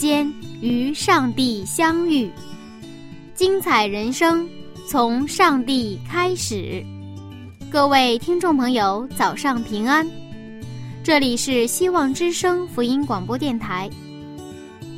[0.00, 0.32] 间
[0.62, 2.30] 与上帝相遇，
[3.34, 4.48] 精彩人生
[4.88, 6.82] 从上帝开始。
[7.70, 10.08] 各位听众朋友，早上平安！
[11.04, 13.90] 这里是希望之声福音广播电台。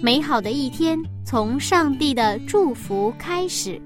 [0.00, 3.82] 美好的一天从上帝的祝福开始。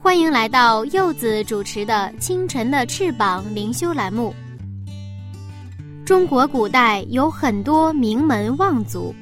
[0.00, 4.34] 欢迎来到柚子主持的《清晨的翅膀》灵修栏目。
[6.02, 9.14] 中国古代有很多名门望族。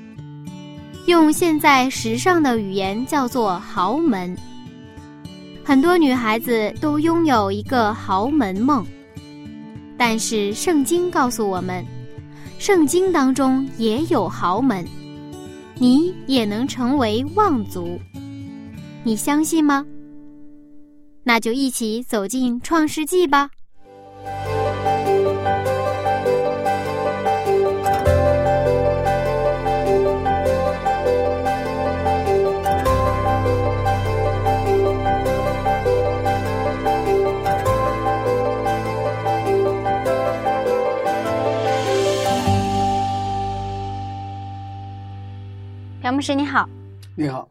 [1.10, 4.32] 用现在时尚的语言叫做豪门。
[5.64, 8.86] 很多女孩子都拥有一个豪门梦，
[9.98, 11.84] 但是圣经告诉我们，
[12.60, 14.86] 圣经当中也有豪门，
[15.78, 17.98] 你也能成为望族，
[19.02, 19.84] 你相信吗？
[21.24, 23.50] 那就一起走进创世纪吧。
[46.20, 46.68] 牧师你好，
[47.16, 47.48] 你好，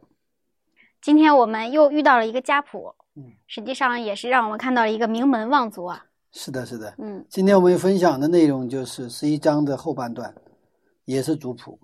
[1.01, 6.05] 今天我们又遇到了一个家谱，嗯，实际上也是让我们看到了一个名门望族啊。
[6.31, 10.31] 是的，是的，嗯，今天我们分享的内容就是十一章的后半段，
[11.05, 11.79] 也是族谱。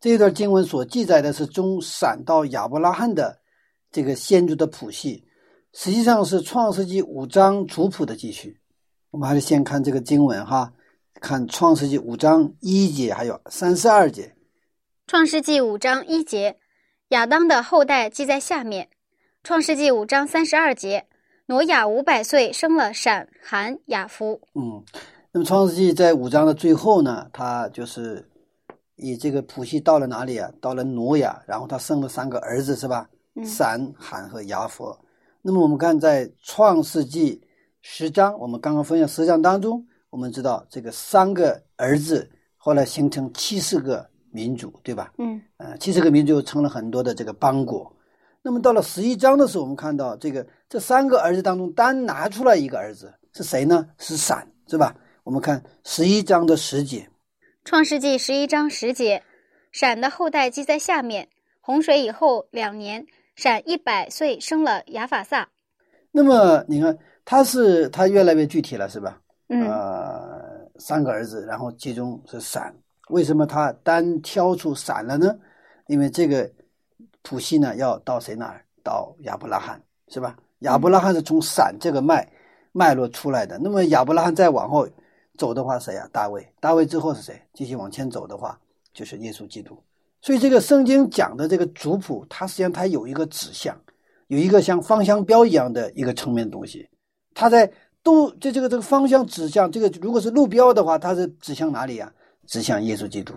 [0.00, 3.38] 这一段经文所记载的是从闪到亚伯拉罕的
[3.92, 5.24] 这个先祖的谱系，
[5.72, 8.60] 实际上是创世纪五章族谱的继续。
[9.12, 10.72] 我们还是先看这个经文哈，
[11.20, 14.34] 看创世纪五章一节还有三十二节。
[15.12, 16.56] 创世纪五章一节，
[17.08, 18.88] 亚当的后代记在下面。
[19.44, 21.06] 创世纪五章三十二节，
[21.44, 24.40] 挪亚五百岁生了闪、含、雅夫。
[24.54, 24.82] 嗯，
[25.30, 28.26] 那么创世纪在五章的最后呢，他就是
[28.96, 30.50] 以这个谱系到了哪里啊？
[30.62, 33.06] 到了挪亚，然后他生了三个儿子，是吧？
[33.34, 34.96] 嗯闪、含和雅弗。
[35.42, 37.38] 那么我们看在创世纪
[37.82, 45.12] 十章，我们刚刚分享十章当中，我们知道这个三个儿子后来形成七十个民族，对吧？
[45.18, 47.94] 嗯呃，七十个民族又成了很多的这个邦国。
[48.42, 53.86] 那么到了十一章的时候，我们看到这个这三个儿子当中单拿出来一个儿子是谁呢？
[53.98, 54.96] 是闪，是吧？
[55.22, 57.08] 我们看十一章的十节，
[57.64, 59.22] 创世纪十一章十节，
[59.70, 61.28] 闪的后代记在下面。
[61.60, 63.06] 洪水以后两年，
[63.36, 65.48] 闪一百岁生了亚法萨。
[66.10, 69.20] 那么你看他是他越来越具体了，是吧？
[69.48, 72.74] 嗯呃，三个儿子，然后其中是闪，
[73.12, 75.38] 为什么他单挑出闪了呢？
[75.86, 76.50] 因为这个
[77.22, 78.64] 谱系呢要到谁那儿？
[78.82, 80.36] 到亚伯拉罕，是吧？
[80.60, 82.26] 亚伯拉罕是从闪这个脉
[82.72, 83.58] 脉络出来的。
[83.58, 84.88] 那么亚伯拉罕再往后
[85.36, 86.44] 走的话，谁呀、大卫。
[86.58, 87.40] 大卫之后是谁？
[87.52, 88.58] 继续往前走的话，
[88.94, 89.78] 就是耶稣基督。
[90.22, 93.78] 所以这个圣经讲的这个族谱，它实际上它有一个指向，
[94.28, 96.88] 有一个像方向标一样的一个层面的东西。
[97.34, 97.70] 它在
[98.02, 102.12] 都这这个这个方向指向这个，如果是路标的话，它是指向哪里呀、
[102.46, 103.34] 指向耶稣基督。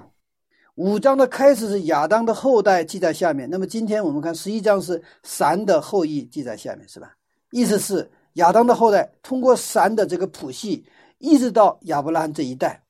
[0.76, 7.16] 五章的开始是亚当的后代记在下面，那么今天我们看十一章是闪的后裔记在下面，是吧？
[7.52, 10.86] 意思是亚当的后代通过闪的这个谱系，
[11.18, 12.84] 一直到亚伯拉罕这一代，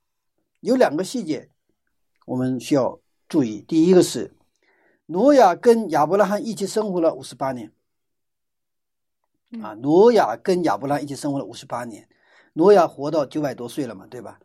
[0.62, 1.48] 有两个细节
[2.26, 3.64] 我们需要注意。
[3.68, 4.36] 第一个是
[5.06, 7.72] 挪亚跟亚伯拉罕一起生活了五十八年，
[9.62, 12.10] 啊，挪亚跟亚伯拉罕一起生活了五十八年，
[12.54, 14.40] 挪亚活到九百多岁了嘛，对吧？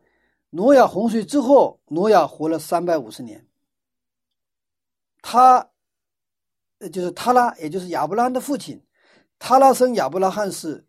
[0.50, 3.46] 挪亚洪水之后，挪亚活了三百五十年。
[5.22, 5.70] 他，
[6.78, 8.82] 呃，就是他拉，也就是亚伯拉罕的父亲，
[9.38, 10.86] 他拉生亚伯拉罕是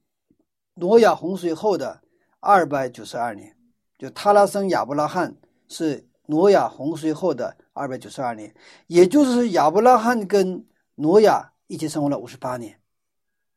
[0.75, 2.01] 挪亚洪水后的
[2.39, 3.55] 二百九十二年，
[3.97, 5.35] 就他拉生亚伯拉罕
[5.67, 8.55] 是挪亚洪水后的二百九十二年，
[8.87, 10.65] 也就是亚伯拉罕跟
[10.95, 12.79] 挪亚一起生活了五十八年，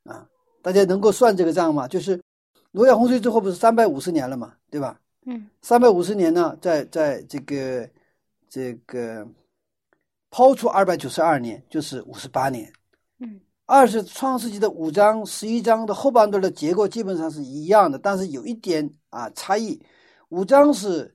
[0.05, 0.29] 啊，
[0.61, 1.87] 大家能够算这个账吗？
[1.87, 2.21] 就是
[2.73, 5.01] 挪亚洪水之后不是三百五十年了嘛，对吧？
[5.26, 7.88] 嗯三百五十年呢，在在这个
[8.49, 9.26] 这个
[10.31, 12.73] 抛出二百九十二年，就是五十八年。
[13.19, 19.81] 嗯二是创世纪的五章、十一章的后半段的结构基本上是一样的，但是有一点啊差异。
[20.29, 21.15] 五章是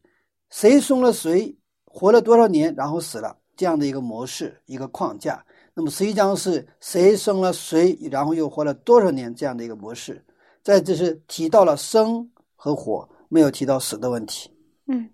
[0.50, 1.56] 谁生了谁，
[1.86, 5.46] 活了多少年，然后死了这样的一个模式、一个框架。
[5.76, 10.26] 那么十一章是谁生了谁，然后又活了多少年这样的一个模式。
[10.64, 14.52] 在这是提到了生和活，没有提到死的问题。
[14.88, 15.10] 嗯，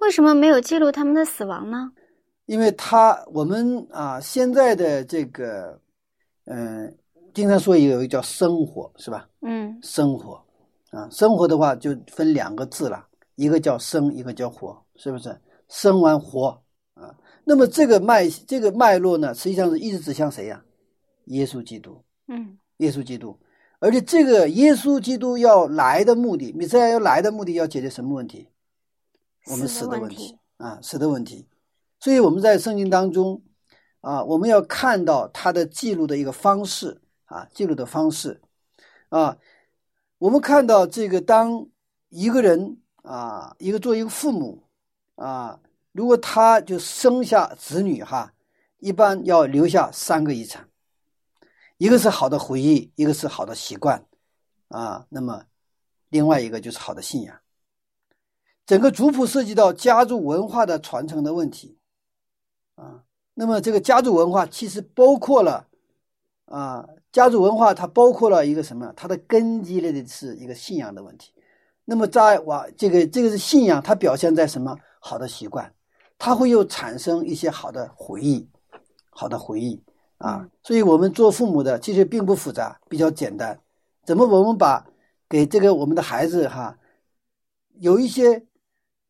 [0.00, 1.92] 为什么没有记录他们的死亡呢？
[2.46, 5.80] 因为他我们啊现在的这个。
[6.46, 6.98] 嗯，
[7.32, 9.28] 经常说有一个叫生活，是吧？
[9.42, 10.42] 嗯，生活，
[10.90, 15.38] 啊，生活的话就分两个字了，一个叫生，一个叫活，是不是？
[15.68, 16.60] 生完活
[16.94, 17.14] 啊，
[17.44, 20.60] 那么这个脉这个脉络呢，实际上是一直指向谁呀？
[21.26, 22.02] 耶稣基督。
[22.26, 23.38] 嗯，耶稣基督，
[23.80, 28.48] 而且这个耶稣基督要来的目的，米赛亚要来的目的，要解决什么问题？
[29.46, 31.48] 我们死的问题啊，死的问题。
[31.98, 33.42] 所以我们在圣经当中。
[34.02, 38.40] 啊，我们要看到他的记录的一个方式啊，记录的方式
[39.10, 39.36] 啊，
[40.16, 41.66] 我们看到这个，当
[42.08, 44.62] 一个人啊，一个做一个父母
[45.16, 45.60] 啊，
[45.92, 48.32] 如果他就生下子女哈，
[48.78, 50.66] 一般要留下三个遗产，
[51.80, 54.04] 一个是好的回忆，一个是好的习惯
[54.68, 55.42] 啊，那么
[56.10, 57.34] 另外一个就是好的信仰。
[58.66, 61.78] 整个族谱涉及到家族文化的传承的问题
[62.74, 63.02] 啊。
[63.32, 65.68] 那么这个家族文化其实包括了，
[66.44, 68.92] 啊，家族文化它包括了一个什么？
[68.94, 71.32] 它的根基类的是一个信仰的问题。
[71.86, 74.76] 那么在往这个这个是信仰，它表现在什么？
[74.98, 75.74] 好的习惯，
[76.18, 78.46] 它会又产生一些好的回忆，
[79.08, 79.82] 好的回忆
[80.20, 80.48] 啊。
[80.62, 83.60] 所以我们做父母的其实并不复杂，比较简单。
[84.06, 84.86] 怎么我们把
[85.28, 86.78] 给这个我们的孩子哈，
[87.80, 88.46] 有一些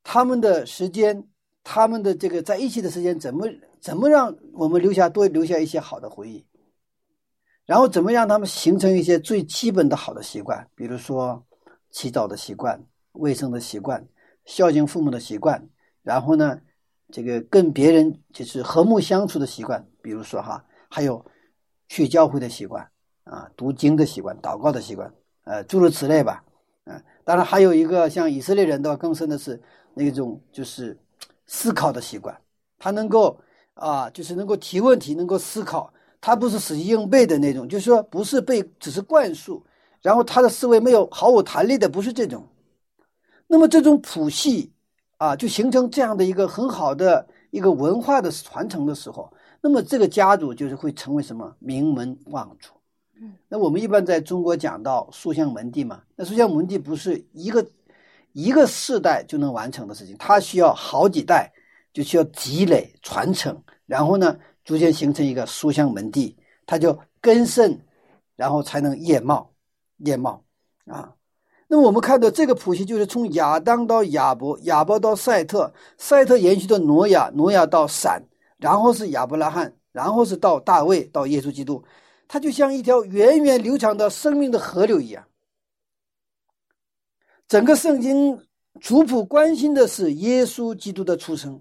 [0.03, 1.29] 他们的时间，
[1.63, 3.47] 他们的这个在一起的时间怎么？
[3.81, 6.45] 怎么让我们留下多留下一些好的回忆，
[7.65, 11.43] 然后怎么让他们形成一些最基本的好的习惯，比如说
[11.91, 12.79] 洗澡的习惯、
[13.13, 14.07] 卫生的习惯、
[14.45, 15.67] 孝敬父母的习惯，
[16.03, 16.61] 然后呢，
[17.11, 21.25] 这个跟别人就是和睦相处的习惯，比如说哈，还有
[21.89, 22.87] 去教会的习惯
[23.25, 25.11] 啊，读经的习惯、祷告的习惯，
[25.45, 26.45] 呃，诸如此类吧，
[26.85, 29.59] 嗯，当然还有一个像以色列人的话，更深的是
[29.95, 30.99] 那种就是
[31.47, 32.39] 思考的习惯，
[32.79, 33.41] 他能够。
[33.75, 35.91] 啊，就是能够提问题，能够思考，
[36.21, 39.65] 他不是死记硬背的那种，就是说不是被只是灌输，
[40.03, 42.47] 然后他的思维没有毫无弹力的，不是这种。
[43.47, 44.71] 那么这种谱系
[45.17, 52.71] 啊，就形成这样的一个很好的一个文化的传承的时候，那么这个家族就是会成为什么名门望族。
[53.21, 57.67] 嗯，那我们一般在中国讲到书香门第嘛，那书香门第不是一个
[58.33, 61.53] 一个世代就能完成的事情，它需要好几代。
[61.93, 67.85] 就需要积累传承，然后呢，逐渐形成一个书香门第，它就根深，
[68.37, 69.51] 然后才能叶茂，
[69.97, 70.45] 叶茂
[70.87, 71.13] 啊。
[71.67, 78.23] 那么我们看到这个谱系，就是从亚当到亚伯，亚伯到赛特，赛特延续到挪亚，挪亚到闪，
[78.61, 81.83] 然后是亚伯拉罕，然后是到大卫，到耶稣基督，
[82.29, 85.25] 它就像一条源远流长的生命的河流一样。
[87.49, 88.39] 整个圣经
[88.81, 91.61] 族谱关心的是耶稣基督的出生。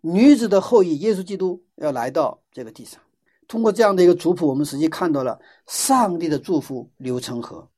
[0.00, 3.00] 女子的后裔耶稣基督要来到这个地上，
[3.46, 7.68] 通过这样的一个族谱，我们实际看到了上帝的祝福流成河。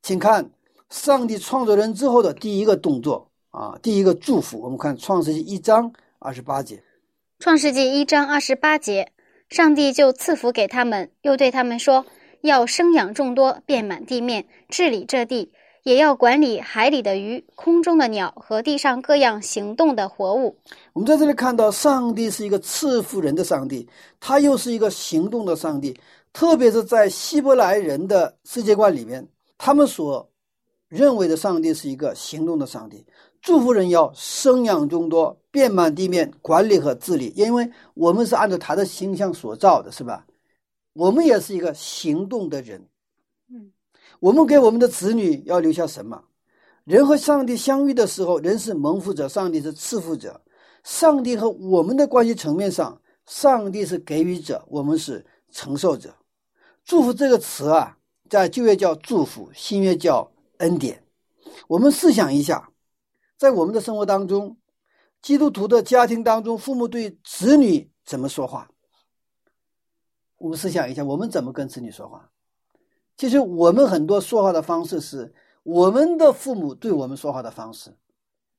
[0.00, 0.48] 请看
[0.88, 4.60] 上帝创造人之后的第一个动作啊，第一个祝福。
[4.60, 6.82] 我们看创世纪一章二十八节。
[7.40, 9.12] 创世纪一章二十八节，
[9.48, 12.04] 上帝就赐福给他们，又对他们说
[12.42, 15.52] ：“要生养众多，遍满地面，治理这地。”
[15.84, 20.58] 也要管理海里的鱼、空中的鸟和地上各样行动的活物。
[20.92, 25.96] 我们在这里看到，上帝是一个赐福人的上帝，他又是一个行动的上帝。
[26.32, 29.26] 特别是在希伯来人的世界观里面，
[29.56, 30.28] 他们所
[30.88, 33.06] 认为的上帝是一个行动的上帝，
[33.40, 37.32] 祝福人要生养众多，遍满地面，管理和治理。
[37.34, 40.24] 因为我们是按照他的形象所造的，是吧？
[40.92, 42.86] 我们也是一个行动的人。
[43.50, 43.72] 嗯。
[44.20, 46.22] 我们给我们的子女要留下什么？
[46.84, 50.40] 人和上帝相遇的时候，人是蒙福者，上帝是赐福者。
[50.84, 56.14] 上帝和我们的关系层面上，上帝是给予者，我们是承受者。
[56.84, 57.98] 祝福这个词啊，
[58.30, 61.02] 在旧约叫祝福，新约叫恩典。
[61.66, 62.70] 我们试想一下，
[63.36, 64.56] 在我们的生活当中，
[65.20, 68.68] 基督徒的家庭当中，父母对子女怎么说话？
[70.38, 72.30] 我们试想一下，我们怎么跟子女说话？
[73.16, 75.34] 其实我们很多说话的方式是
[75.64, 77.92] 我们的父母对我们说话的方式，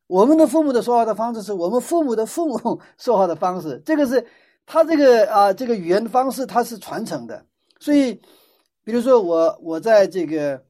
[0.07, 3.81] 我们的父母的说话的方式是我们父母的父母 说话的方式。
[3.85, 4.25] 这个是
[4.65, 7.45] 他这个啊这个语言的方式，它是传承的。
[7.79, 8.13] 所以
[8.83, 10.61] 比如说我我在这个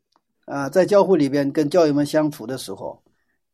[0.45, 2.99] 啊、在教会里边跟教友们相处的时候，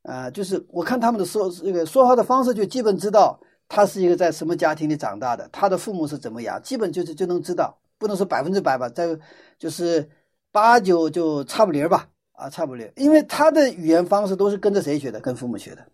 [0.08, 9.18] 啊、就是我看他们的说这个说话的方式，就基本知道他是一个在什么家庭里长大的，他的父母是怎么样，基本就是就能知道，不能说百分之百吧，在
[9.58, 10.08] 就是
[10.52, 15.86] 八九就差不离儿吧，啊，差不离，因为他的语言方式都是跟着谁学的，跟父母学的。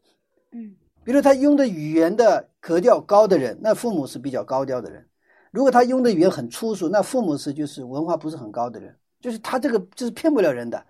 [0.51, 5.01] 嗯比如他用的语言的格调高的人，那父母是比较高调的人；
[5.49, 8.95] 如果他用的语言很粗俗，那父母是就是文化不是很高的人。
[9.19, 10.85] 就是他这个就是骗不了人的，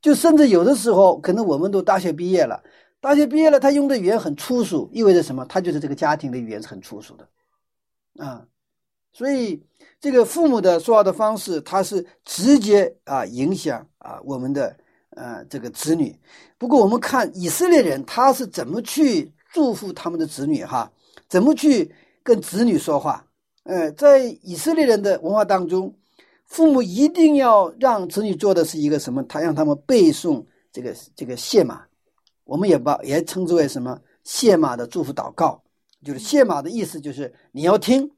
[0.00, 2.62] 就甚至有的时候，可能我们都大学毕业了，
[3.00, 5.44] 大学毕业了，他用的语言很粗俗，意味着什么？
[5.46, 7.28] 他就是这个家庭的语言是很粗俗的，
[8.24, 8.44] 啊，
[9.12, 9.62] 所以
[10.00, 14.74] 这个父母的说话的方式，他是直接啊影响啊我们的
[15.10, 16.18] 呃这个子女。
[16.56, 20.90] 不过我们看以色列人他是怎么去祝福他们的子女哈，
[21.28, 23.26] 怎么去跟子女说话？
[23.64, 25.94] 呃，在以色列人的文化当中，
[26.50, 29.22] 父母一定要让子女做的是一个什么？
[29.22, 31.82] 他让他们背诵这个这个谢马，
[32.44, 35.62] 我们也把也称之为什么谢马的祝福祷告，
[36.04, 38.10] 就是谢马的意思就是你要听，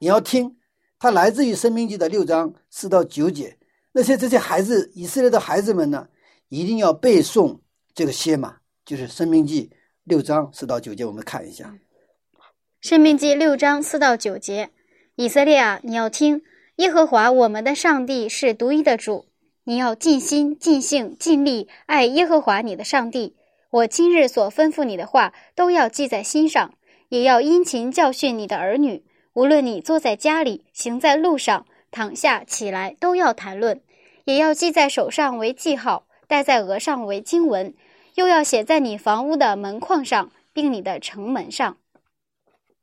[0.00, 0.54] 你要听，
[0.98, 3.56] 它来自于《生命记》的六章四到九节。
[3.92, 6.08] 那些这些孩子，以色列的孩子们呢，
[6.48, 7.58] 一定要背诵
[7.94, 9.70] 这个谢马，就是《生命记》
[10.04, 11.06] 六章四到九节。
[11.06, 11.74] 我们看一下，
[12.82, 14.70] 生命记六章四到九节，
[15.14, 16.42] 以色列啊，你要听，
[16.82, 19.26] 耶和华我们的上帝是独一的主，
[19.62, 23.36] 你要尽心、尽性、尽力爱耶和华你的上帝。
[23.70, 26.74] 我今日所吩咐你的话，都要记在心上，
[27.08, 29.04] 也要殷勤教训你的儿女。
[29.32, 33.80] 无论你坐在家里，行在路上，躺下起来，都要谈论，
[34.24, 37.72] 也要记在手上为记号，戴在额上为经文，
[38.16, 41.76] 又要写在你房屋的门框上，并你的城门上。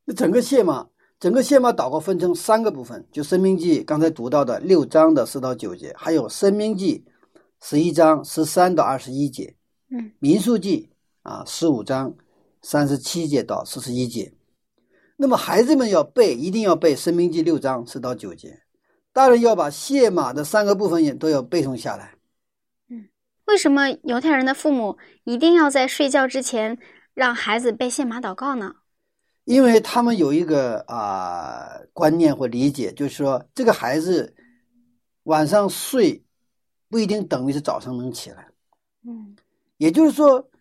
[0.05, 0.87] 那整个谢嘛，
[1.19, 7.03] 整个谢马祷告分成三个部分，就《生命记》刚才读到的六章的四到九节，还有《生命记》
[7.61, 9.53] 十一章十三到二十一节，
[9.91, 10.89] 嗯，《民数记》
[11.29, 12.15] 啊十五章
[12.61, 14.31] 三十七节到四十一节。
[15.17, 18.61] 那么孩子们要背，一定要背《生命记》六章四到九节。
[19.11, 22.15] 大人要把谢马的三个部分也都要背诵下来。
[22.89, 23.09] 嗯
[23.45, 26.77] 为什么犹太人的父母一定要在睡觉之前
[27.13, 28.75] 让孩子背谢马祷告呢？
[29.49, 34.35] 因为他们有一个啊、观念或理解，就是说这个孩子
[35.23, 36.23] 晚上睡
[36.87, 38.47] 不一定等于是早上能起来，
[39.01, 39.35] 嗯。
[39.77, 40.51] 也就是说，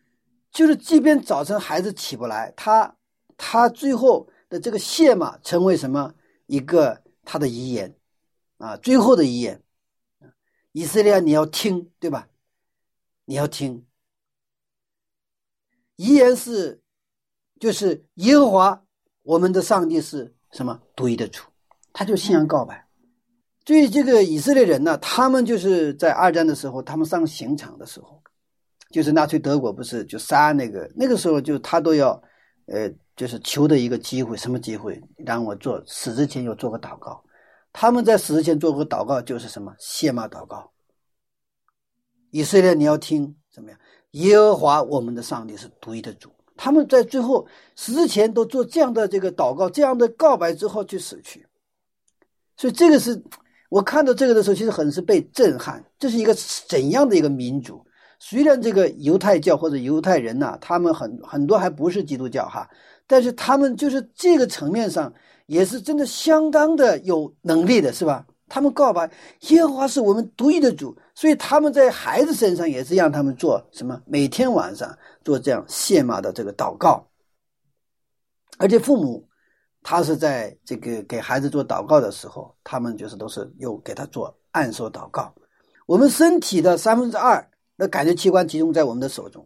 [0.50, 2.96] 就是即便早晨孩子起不来，他
[3.36, 6.14] 他最后的这个谢嘛成为什么？
[6.46, 7.94] 一个他的遗言
[8.56, 9.62] 啊，最后的遗言，
[10.72, 12.30] 以色列你要听，对吧？
[13.26, 13.84] 你要听，
[15.96, 16.80] 遗言是
[17.60, 18.82] 就是耶和华
[19.22, 21.42] 我们的上帝是什么独一的主，
[21.92, 22.86] 他就信仰告白。
[23.64, 28.22] 对于这个以色列人呢，他们就是在二战的时候，他们上刑场的时候，
[28.90, 32.10] 就是纳粹德国不是就杀那个那个时候，就他都要
[32.66, 34.98] 呃，就是求的一个机会，什么机会？
[35.18, 37.22] 让我做死之前要做个祷告。
[37.70, 40.72] 他们在死之前做个祷告，就是什么谢骂祷告。
[42.30, 43.78] 以色列，你要听怎么样？
[44.12, 46.30] 耶和华我们的上帝是独一的主。
[46.58, 47.46] 他们在最后
[47.76, 51.46] 死之前都做这样的这个祷告，这样的告白之后去死去。
[52.56, 53.22] 所以这个是
[53.70, 55.82] 我看到这个的时候，其实很是被震撼。
[55.98, 56.34] 这是一个
[56.68, 57.80] 怎样的一个民族？
[58.18, 62.68] 虽然这个犹太教或者犹太人呐、他们很很多还不是基督教哈，
[63.06, 65.12] 但是他们就是这个层面上
[65.46, 68.26] 也是真的相当的有能力的，是吧？
[68.48, 69.08] 他们告白
[69.50, 74.00] 耶和华是我们独一的主，所以他们在孩子身上也是让他们做什么？
[74.06, 77.04] 每天晚上做这样谢马的这个祷告，
[78.56, 79.28] 而且父母
[79.82, 85.34] 他是在这个给孩子做祷告的时候，他们就是都是又给他做按手祷告。
[85.86, 87.44] 我们身体的三分之二
[87.76, 89.44] 的感觉器官集中在我们的手中，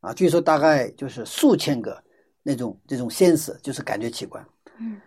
[0.00, 2.04] 啊，据说大概就是数千个
[2.42, 4.46] 那种这种 sense，就是感觉器官。
[4.78, 5.00] 嗯，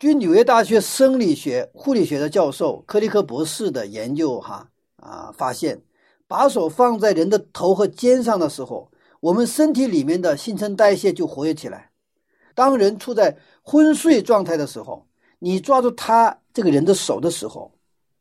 [0.00, 4.66] 据纽约大学生理学、护理学的教授克利克博士的研究，哈
[4.96, 5.78] 啊，发现
[6.26, 8.90] 把手放在人的头和肩上的时候，
[9.20, 11.90] 我们身体里面的新陈代谢就活跃起来。
[12.54, 15.06] 当人处在昏睡状态的时候，
[15.38, 17.70] 你抓住他这个人的手的时候，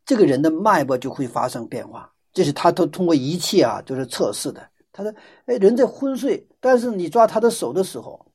[0.06, 2.12] 这个人的脉搏就会发生变化。
[2.34, 4.62] 这是他都通过仪器啊，就是测试的。
[4.92, 5.14] 他说
[5.48, 8.26] ：“哎，人在昏睡，但是你抓他的手的时候，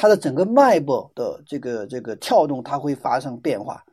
[0.00, 3.84] 他的整个脉搏的这个这个跳动，它会发生变化。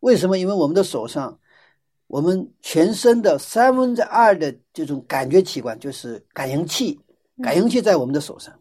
[0.00, 0.36] 为什么？
[0.36, 1.38] 因为我们的手上，
[2.08, 6.98] 我们全身的三分之二的这种感觉器官就是感应器，
[7.40, 8.52] 感应器在我们的手上。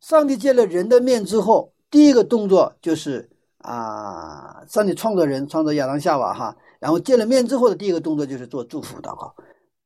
[0.00, 9.32] 上帝见了人的面之后，第一个动作就是啊，上帝创造人，创造亚当夏娃哈，然后见了面之后的第一个动作就是做祝福祷告。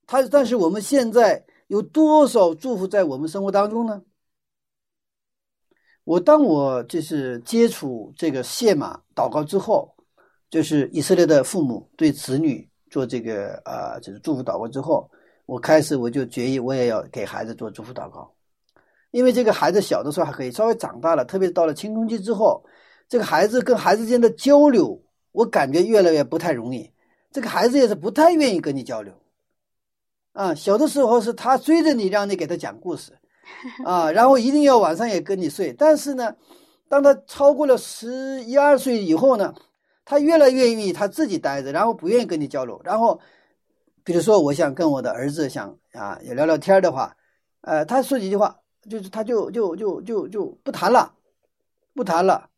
[0.07, 4.01] 他但是我们现在有多少祝福在我们生活当中呢？
[6.11, 9.95] 我当我就是接触这个谢马祷告之后，
[10.51, 15.09] 就是以色列的父母对子女做这个呃就是祝福祷告之后，
[15.47, 18.29] 我开始我就决议我也要给孩子做祝福祷告，
[19.13, 22.65] 因为这个孩子小的时候还可以，稍微长大了，特别是到了青春期之后，
[23.09, 25.01] 这个孩子跟孩子间的交流，
[25.31, 26.91] 我感觉越来越不太容易，
[27.31, 29.15] 这个孩子也是不太愿意跟你交流，
[30.33, 33.13] 啊，小的时候是他追着你让你给他讲故事。
[33.85, 35.73] 啊，然后一定要晚上也跟你睡。
[35.73, 36.35] 但是呢，
[36.89, 39.55] 当他超过了十一二岁以后呢，
[40.05, 42.81] 他越来越愿意他自己待着，然后不愿意跟你交流。
[42.85, 43.21] 然后，
[44.03, 47.17] 比如说，我想跟我的儿子想啊也聊聊天的话，
[47.61, 51.13] 呃，他说几句话，就是他就就就就就不谈了，
[51.95, 52.49] 不谈了。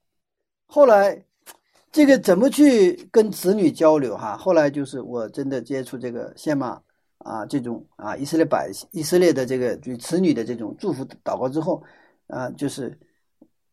[0.67, 1.25] 后来，
[1.91, 4.37] 这个怎么去跟子女交流哈？
[4.37, 6.81] 后来就是我真的接触这个先马。
[7.25, 11.81] 啊，这种啊，以色列百姓、以色列的这个对子女的这种祝福祷告之后，
[12.27, 12.99] 啊，就是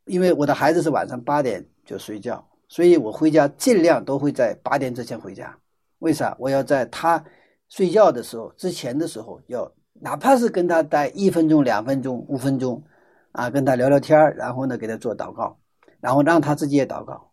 [0.05, 5.57] 因为我的孩子是晚上八点就睡觉，所以我回家尽量都会在八点之前回家。
[5.97, 6.35] 为啥？
[6.37, 7.23] 我要在他
[7.69, 12.83] 睡觉的时候之前的时候，要哪怕是跟他待一分钟、两分钟、五分钟，
[13.31, 15.57] 啊，跟他聊聊天然后呢给他做祷告，
[15.99, 17.31] 然后让他自己也祷告。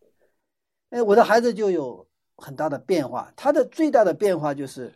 [0.89, 2.07] 哎，我的孩子就有
[2.37, 4.91] 很大的变化，他的最大的变化就是。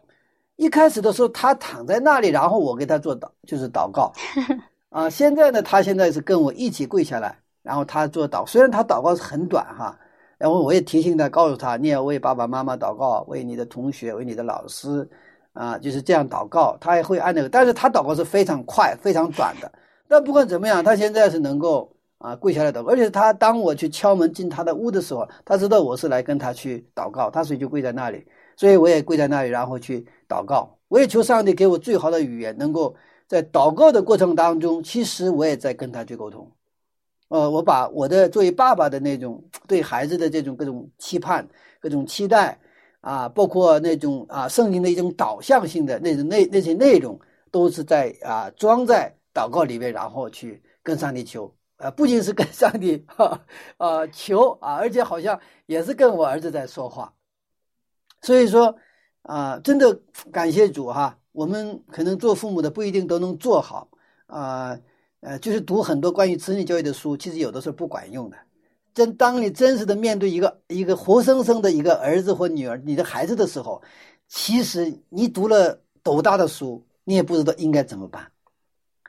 [0.61, 4.13] 一开始的时候，他躺在那里，然后我给他做祷，就是祷告，
[4.93, 9.99] 啊，现在呢，他现在是跟我一起跪下来，然后他做祷，虽然他祷告是很短哈，
[10.37, 15.09] 然后我也提醒他，告诉他，你要为爸爸妈妈祷告，为你的同学，为你的老师，
[15.55, 19.73] 啊，就是这样祷告，他也会按那个，但是他祷告是非常快、非常短的。
[20.09, 28.27] 但不管怎么样，他现在是能够啊跪下来祷告，而且他当我去敲门进他的屋的时候，他知道我是来跟他去祷告，他所以就跪在那里。
[28.61, 30.79] 所以我也跪在那里，然后去祷告。
[30.89, 32.95] 我也求上帝给我最好的语言，能够
[33.27, 36.47] 在祷告的过程当中，其实我也在跟他去沟通。
[37.29, 41.49] 呃，我把我的作为爸爸的那种对孩子的这种各种期盼、
[41.81, 42.61] 各种期待
[43.01, 47.19] 啊，包括那种啊圣经的一种导向性的那种那那些内容，
[47.51, 51.51] 都是在啊装在祷告里面，然后去跟上帝求。
[51.79, 53.41] 呃，不仅是跟上帝哈
[53.79, 57.11] 啊求啊，而且好像也是跟我儿子在说话。
[58.23, 58.77] 所以说，
[59.23, 59.95] 啊，真的
[60.31, 61.19] 感谢主哈！
[61.33, 63.89] 我们可能做父母的不一定都能做好，
[64.27, 64.79] 啊，
[65.21, 68.37] 呃，就是读很多关于子女教育的书，其实有的时候不管用的。
[68.93, 73.81] 真当你真实的面对一个一个活生生的一个儿子或女儿，你的孩子的时候，
[74.27, 78.31] 其实你读了斗大的书，你也不知道应该怎么办。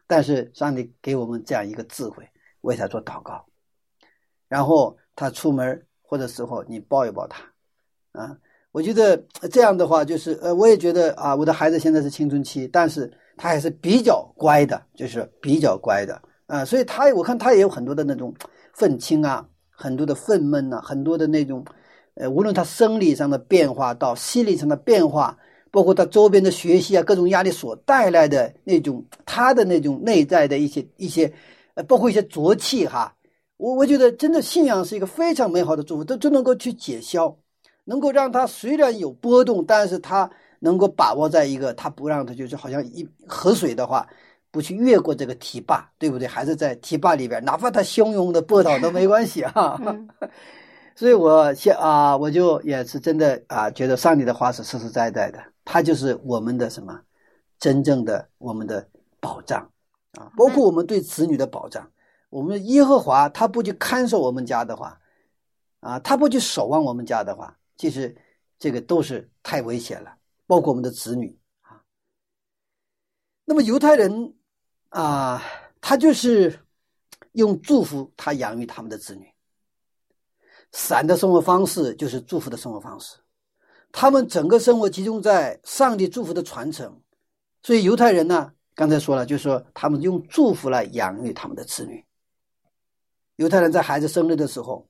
[0.05, 2.29] 但是上帝给我们这样一个智慧，
[2.61, 3.43] 为他做祷告，
[4.47, 7.43] 然后他出门或者时候你抱一抱他，
[8.11, 8.37] 啊。
[8.71, 18.33] 我觉得这样的话，就是呃，我也觉得啊，我的孩子现在是青春期，但是他还是比较乖的，就是比较乖的啊，所以他我看他也有很多的那种
[18.73, 21.65] 愤青啊，很多的愤懑呐，很多的那种，
[22.13, 25.37] 呃，无论他生理上的变化到心理上的变化，
[25.69, 31.29] 包括他周边的学习啊，各种压力所带来的那种他的那种内在的一些一些，
[31.73, 33.13] 呃，包括一些浊气哈，
[33.57, 37.35] 我我觉得真的信仰是一个非常美好的祝福，都都能够去解消。
[37.91, 44.07] 能够让他虽然有波动，但是他能够把握在一个，他不让他就是好像一河水的话，
[44.49, 46.25] 不去越过这个堤坝，对不对？
[46.25, 49.77] 还是在堤坝里边， 哪怕他汹涌的波涛都没关系啊。
[50.95, 56.97] 所以我现啊，我就也是真的啊，觉得上帝的话是实实在在的，他就是我们的什么
[57.59, 58.87] 真正的我们的
[59.19, 59.69] 保障
[60.17, 61.85] 啊，包括我们对子女的保障。
[62.29, 64.97] 我们耶和华他不去看守我们家的话，
[65.81, 67.57] 啊，他不去守望我们家的话。
[67.81, 68.15] 其实，
[68.59, 70.15] 这个都是太危险了，
[70.45, 71.81] 包括我们的子女啊。
[73.43, 74.35] 那么犹太人
[74.89, 75.41] 啊，
[75.81, 76.59] 他就是
[77.31, 79.27] 用祝福他养育他们的子女。
[80.71, 83.17] 散的生活方式就是祝福的生活方式，
[83.91, 87.01] 他们整个生活集中在上帝祝福的传承。
[87.63, 92.05] 所以犹太人呢，刚才说了，就是说他们用祝福来养育他们的子女。
[93.37, 94.87] 犹太人在孩子生日的时候，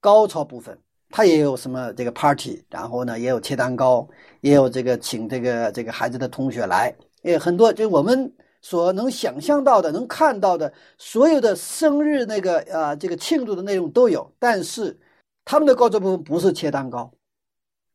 [0.00, 0.82] 高潮部分。
[1.10, 4.06] 他也有什么这个 party，然后呢，也有切蛋糕，
[4.40, 14.30] 也有这个请这个这个孩子的同学来，也很多，就我们所能想象到的、能看到的，所有的生日那个啊，这个庆祝的内容都有。
[14.38, 14.98] 但是
[15.44, 17.10] 他们的高潮部分不是切蛋糕，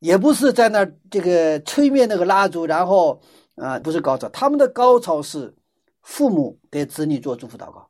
[0.00, 3.20] 也不是在那这个吹灭那个蜡烛，然后
[3.54, 5.54] 啊，不是高潮，他们的高潮是
[6.02, 7.88] 父母给子女做祝福祷告，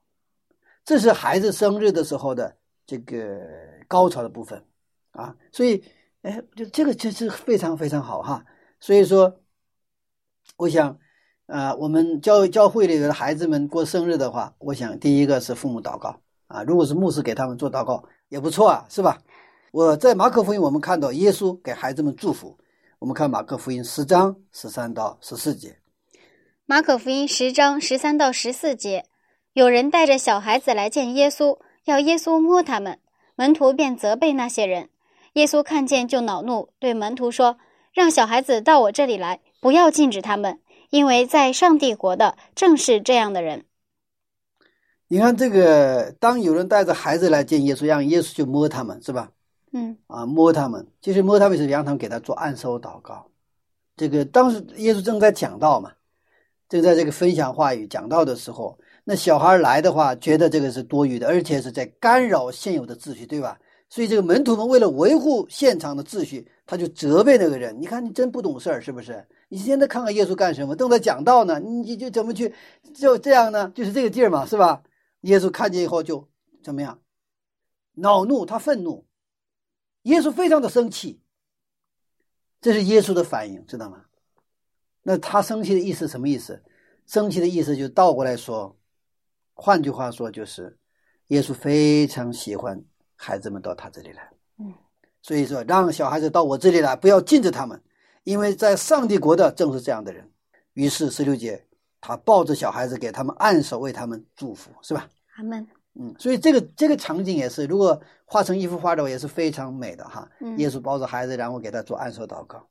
[0.84, 2.54] 这是孩子生日的时候的
[2.86, 3.40] 这个
[3.88, 4.62] 高潮的部分
[5.14, 5.34] 啊。
[5.50, 5.82] 所以，
[6.22, 8.44] 哎，就这个就是非常非常好哈。
[8.78, 9.40] 所以说，
[10.58, 10.98] 我想，
[11.46, 19.18] 呃，我们教教会里的孩子们过生日的话，我想第一个是父母祷告啊，如果是牧师给他们做祷告也不错啊，是吧？
[19.72, 22.58] 我在马可福音我们看到耶稣给孩子们祝福，
[23.00, 25.78] 我们看马可福音十章十三到十四节。
[26.66, 29.04] 马可福音十章十三到十四节，
[29.52, 32.98] 有人带着小孩子来见耶稣，要耶稣摸他们，
[33.34, 34.88] 门徒便责备那些人。
[35.34, 37.58] 耶稣看见就恼怒，对门徒说
[37.92, 43.64] ：“让小孩子到我这里来，不要禁止他们，因为在上帝国的正是这样的人。”
[45.08, 49.30] 你看这个，当有人带着孩子来见耶稣，让耶稣去摸他们，是吧？
[49.72, 53.26] 嗯啊，摸他们，其实摸他们是让他们给他做按手祷告。
[53.96, 55.92] 这个当时耶稣正在讲道嘛。
[56.66, 63.58] 正在这个分享话语讲到的时候，那小孩来的话，觉得这个是多余的，而且是在干扰现有的秩序，对吧？
[63.88, 69.26] 所以这个门徒们为了维护现场的秩序，他就责备那个人：“你看，你真不懂事儿，是不是？
[69.48, 70.74] 你现在看看耶稣干什么？
[70.74, 72.52] 正在讲道呢，你就怎么去
[72.94, 73.70] 就这样呢？
[73.74, 74.82] 就是这个劲儿嘛，是吧？”
[75.22, 76.28] 耶稣看见以后就
[76.62, 77.00] 怎么样？
[77.94, 79.06] 恼怒，他愤怒。
[80.02, 81.20] 耶稣非常的生气，
[82.60, 84.04] 这是耶稣的反应，知道吗？
[85.02, 86.62] 那他生气的意思什么意思？
[87.06, 88.76] 生气的意思就倒过来说，
[89.54, 90.76] 换句话说就是，
[91.28, 92.82] 耶稣非常喜欢
[93.24, 94.28] 孩子们到他这里来。
[94.58, 94.74] 嗯，
[95.22, 97.80] 所以说让小孩子到我这里来，不要禁止他们，
[98.24, 100.28] 因为在上帝国的正是这样的人。
[100.74, 101.64] 于是十六节，
[102.00, 105.08] 他抱着小孩子给他们按手，为他们祝福，是吧？
[105.36, 105.66] 阿门。
[105.94, 110.28] 嗯，所以这个这个场景也是，如果画成一幅画的话，也是非常美的哈。
[110.40, 112.66] 嗯耶稣抱着孩子，然后给他做按手祷告。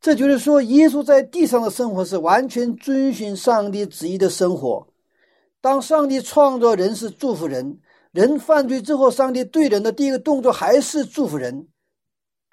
[0.00, 4.84] 这就是说，耶稣在地上的生活是完全遵循上帝旨意的生活。
[5.60, 7.78] 当上帝创造人是祝福人，
[8.12, 11.68] 人犯罪之后，上帝对人的第一个动作还是祝福人。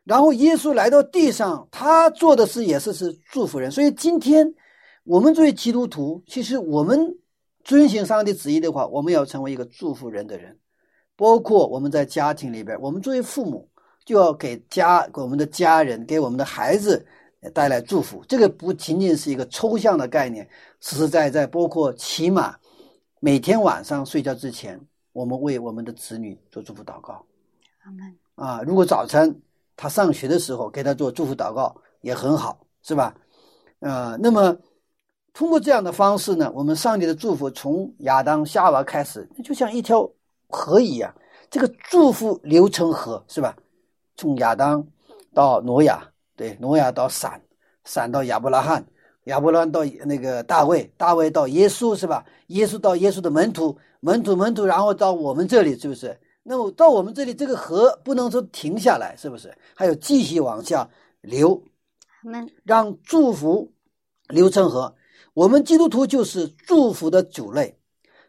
[0.03, 3.69] 然后耶稣来到地上，他做的事也是是祝福人。
[3.69, 4.51] 所以今天
[5.03, 7.15] 我们作为基督徒，其实我们
[7.63, 10.57] 遵循上帝旨意的话，我们要成为一个祝福人的人。
[11.15, 13.69] 包括我们在家庭里边，我们作为父母，
[14.05, 17.05] 就要给家给我们的家人，给我们的孩子。
[17.53, 20.45] 带来祝福，这个不仅仅是一个抽象的概念，
[20.81, 22.53] 实实在在包括起码
[23.21, 24.77] 每天晚上睡觉之前，
[25.11, 27.25] 我们为我们的子女做祝福祷告。
[27.83, 28.17] 阿门。
[28.35, 29.41] 啊，如果早晨
[29.75, 33.15] 他上学的时候给他做祝福祷告也很好，是吧？
[33.79, 34.55] 呃，那么
[35.33, 40.09] 通过这样的方式呢，我们上帝的祝福从亚当夏娃开始，那就像一条
[40.49, 41.13] 河一样，
[41.49, 43.55] 这个祝福流成河，是吧？
[44.15, 44.85] 从亚当
[45.33, 46.05] 到挪亚。
[46.35, 47.41] 对，挪亚到闪，
[47.83, 48.85] 闪到亚伯拉罕，
[49.25, 52.25] 亚伯拉罕到那个大卫，大卫到耶稣，是吧？
[52.47, 56.19] 耶稣到耶稣的门徒，门徒门徒，然后到我们这里，是不是？
[56.43, 59.55] 那么到我们这里，这个河不能说停下来，是不是？
[59.75, 60.89] 还有继续往下
[61.21, 61.61] 流，
[62.63, 63.71] 让祝福
[64.29, 64.95] 流成河。
[65.33, 67.77] 我们基督徒就是祝福的主类，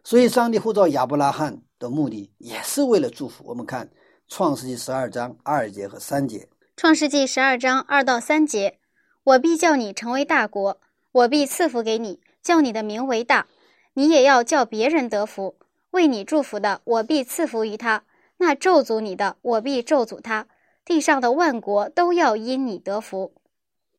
[0.04, 3.44] 所以上帝呼召亚伯拉罕的目的也是为了祝福。
[3.46, 3.88] 我们看
[4.28, 6.48] 创世纪十二章二节和三节。
[6.76, 8.78] 创世纪十二章二到三节：
[9.24, 10.80] 我必叫你成为大国，
[11.12, 13.46] 我必赐福给你，叫你的名为大。
[13.94, 15.56] 你也要叫别人得福。
[15.90, 18.02] 为你祝福的，我必赐福于他；
[18.38, 20.46] 那咒诅你的，我必咒诅他。
[20.84, 23.32] 地上的万国都要因你得福。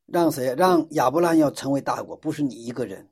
[0.06, 0.54] 让谁？
[0.58, 3.08] 让亚伯拉罕要成为大国，不是你一个人。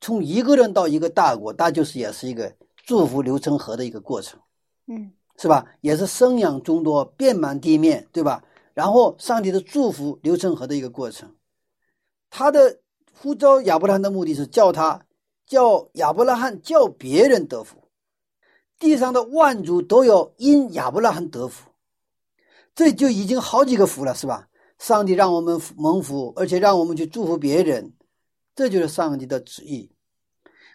[0.00, 4.40] 从一个人到一个大国，那就是也是一个祝福流成河的一个过程。
[4.86, 5.66] 嗯，是吧？
[5.80, 8.42] 也是生养众多，遍满地面，对吧？
[8.72, 11.34] 然后，上帝的祝福流成河的一个过程，
[12.30, 12.80] 他的
[13.12, 15.02] 呼召亚伯拉罕的目的是叫他
[15.46, 17.79] 叫亚伯拉罕叫别人得福，
[18.80, 21.70] 地上的万族都要因亚伯拉罕得福，
[22.74, 24.48] 这就已经好几个福了，是吧？
[24.78, 27.92] 上帝让我们蒙福，而且让我们去祝福别人，
[28.56, 29.88] 这就是上帝的旨意。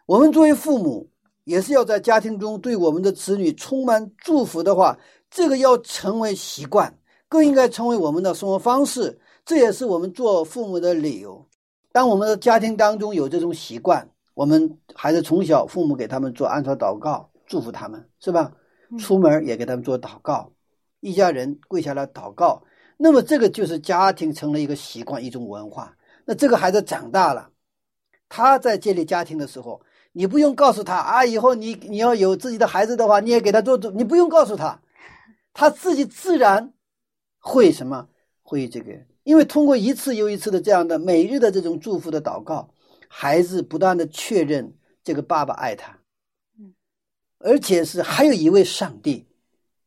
[0.05, 1.09] 我们作为父母，
[1.43, 4.97] 也是要在家庭中对我们的子女充满祝福的话，
[5.29, 6.97] 这个要成为习惯。
[7.27, 11.43] 更应该成为我们的生活方式，这也是我们做父母的理由。
[11.91, 18.51] 当我们的家庭当中有这种习惯，我们孩子从小父母给他们做安朝祷告，祝福他们，是吧？
[18.99, 20.51] 出门也给他们做祷告，
[20.99, 22.63] 一家人跪下来祷告，
[22.97, 25.95] 那么这个就是家庭成了一个习惯，一种文化。
[26.25, 27.49] 那这个孩子长大了，
[28.29, 29.81] 他在建立家庭的时候，
[30.11, 34.81] 你不用告诉他啊，以后你你要有自己的孩子的话，你也给他做做，你不用告诉他，
[35.53, 36.73] 他自己自然。
[37.39, 38.07] 会什么？
[38.41, 38.91] 会这个？
[39.21, 42.69] 因为通过一次又一次的这样的每日的这种祝福的祷告，
[43.07, 45.94] 孩子不断的确认这个爸爸爱他，嗯，
[47.45, 49.23] 而且是还有一位上帝，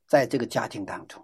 [0.07, 1.21] 在这个家庭当中，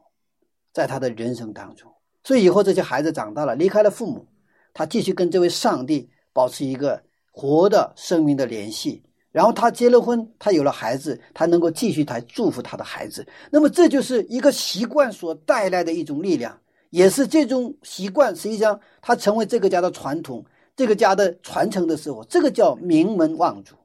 [0.72, 1.88] 在他的人生当中。
[2.24, 4.26] 所以以后这些孩子长大了，离开了父母，
[4.72, 9.00] 他继续跟这位上帝保持一个活的生命的联系。
[9.30, 13.24] 然后他结了婚，他有了孩子，他能够继续来祝福他的孩子。
[13.48, 20.44] 那么这就是一个习惯所带来的一种力量，也是这种习惯实际上他成为这个家的传统，
[20.74, 23.76] 这个家的传承的时候，这个叫名门望族。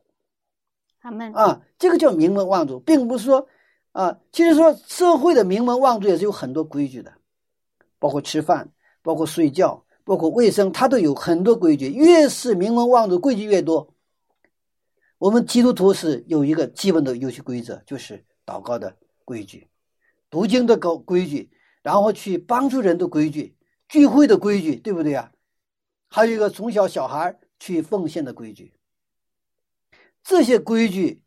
[1.01, 3.47] 他们啊，这个叫名门望族，并不是说
[3.91, 7.13] 啊，其实说社会的名门望族也是有很多规矩的，
[7.97, 11.87] 包括吃饭，包括睡觉，包括卫生，它都有很多规矩。
[11.89, 13.93] 越是名门望族，规矩越多。
[15.17, 19.67] 我们基督徒是有一个基本的游戏规则，就是祷告的规矩、
[20.29, 21.49] 读经的规规矩，
[21.81, 23.55] 然后去帮助人的规矩、
[23.87, 25.31] 聚会的规矩，对不对啊？
[26.09, 28.73] 还有一个从小小孩去奉献的规矩。
[30.23, 31.21] 这些规矩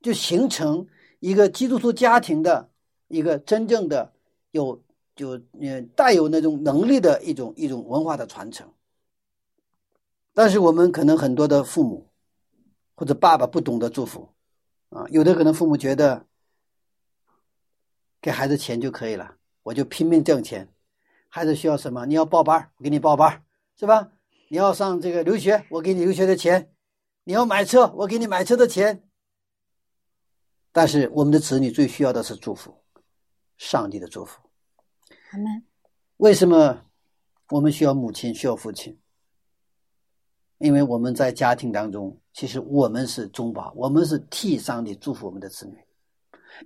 [0.00, 0.86] 就形成
[1.20, 2.70] 一个基督徒家庭的
[3.08, 4.12] 一个真正的
[4.50, 4.82] 有
[5.14, 8.72] 就呃带有那种能力的一种一种文化的传承。
[10.34, 12.06] 但是我们可能很多的父母。
[13.00, 14.28] 或者爸爸不懂得祝福，
[14.88, 16.26] 啊，有的可能父母觉得
[18.20, 20.68] 给孩子钱就可以了，我就拼命挣钱。
[21.28, 22.06] 孩子需要什么？
[22.06, 23.44] 你要报班我给你报班
[23.78, 24.10] 是吧？
[24.48, 26.60] 你要上这个留学，我给你留学的钱；
[27.28, 29.06] 你要买车，我给你买车的钱。
[30.72, 32.74] 但是我们的子女最需要的是祝福，
[33.58, 34.40] 上帝的祝福。
[35.32, 35.62] 阿门。
[36.16, 36.82] 为什么
[37.50, 38.98] 我们需要母亲，需要父亲？
[40.56, 45.76] 因为我们在家庭当中，其实我们是中保，我们是替上帝祝福我们的子女，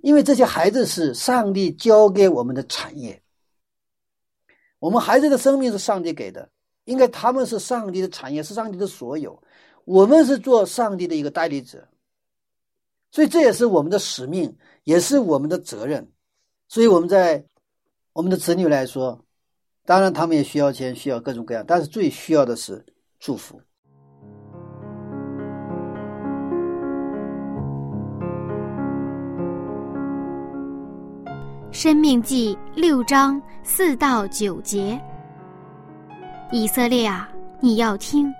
[0.01, 3.21] 因为这些孩子是上帝交给我们的产业，
[4.79, 6.49] 我们孩子的生命是上帝给的，
[6.85, 9.43] 应该他们是上帝的产业，是上帝的所有，
[9.85, 11.87] 我们是做上帝的一个代理者，
[13.11, 16.07] 所以这也是我们的使命，也是我们的责任，
[16.67, 17.43] 所以我们在
[18.13, 19.19] 我们的子女来说，
[19.85, 22.85] 当然他们也需要钱，需要各种各样，但是最需要的是
[23.19, 23.59] 祝福。
[31.71, 34.97] 生命记六章四到九节，
[36.51, 38.31] 以色列啊，你要听，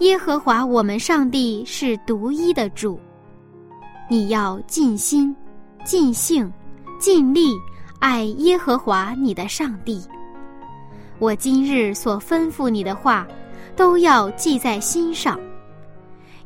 [0.00, 2.98] 耶和华我们上帝是独一的主，
[4.10, 5.34] 你要尽心、
[5.84, 6.52] 尽性、
[6.98, 7.50] 尽力
[8.00, 10.02] 爱耶和华你的上帝。
[11.20, 13.26] 我今日所吩咐你的话，
[13.76, 15.38] 都要记在心上，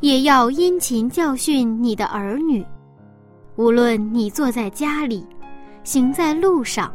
[0.00, 2.64] 也要殷勤教训你的儿女，
[3.56, 5.26] 无论你坐在家里。
[5.84, 6.92] 行在路上，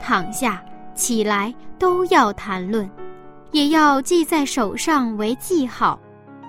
[0.00, 2.88] 躺下起来都要谈论，
[3.52, 5.98] 也要记在手上为记号，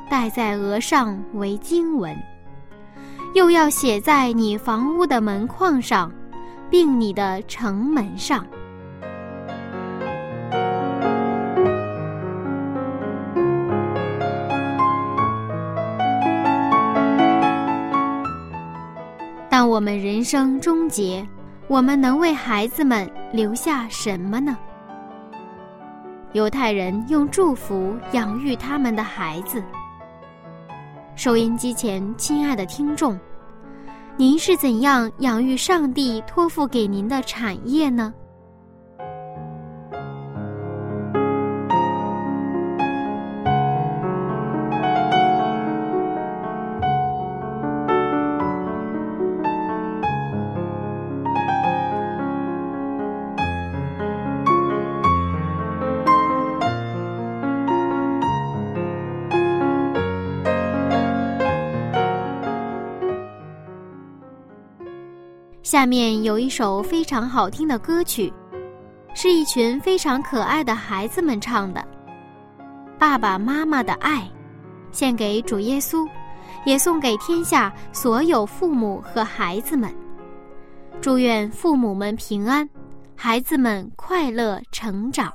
[0.10, 2.16] 戴在额上为经文，
[3.34, 6.12] 又要写在你房屋的门框上，
[6.70, 8.46] 并你的城门上。
[19.50, 21.28] 当我们人生终结。
[21.68, 24.58] 我们能为孩子们留下什么呢？
[26.34, 29.62] 犹太人用祝福养育他们的孩子。
[31.16, 33.20] 收音机前，亲爱的听众，
[34.16, 38.14] 您是怎样养育上帝托付给您的产业呢？
[65.72, 68.30] 下面有一首非常好听的歌曲，
[69.14, 71.80] 是一群非常可爱的孩子们唱的
[73.00, 74.20] 《爸爸妈妈的爱》，
[74.92, 76.06] 献给主耶稣，
[76.66, 79.90] 也送给天下所有父母和孩子们。
[81.00, 82.70] 祝愿父母们平安，
[83.16, 85.32] 孩子们快乐成长。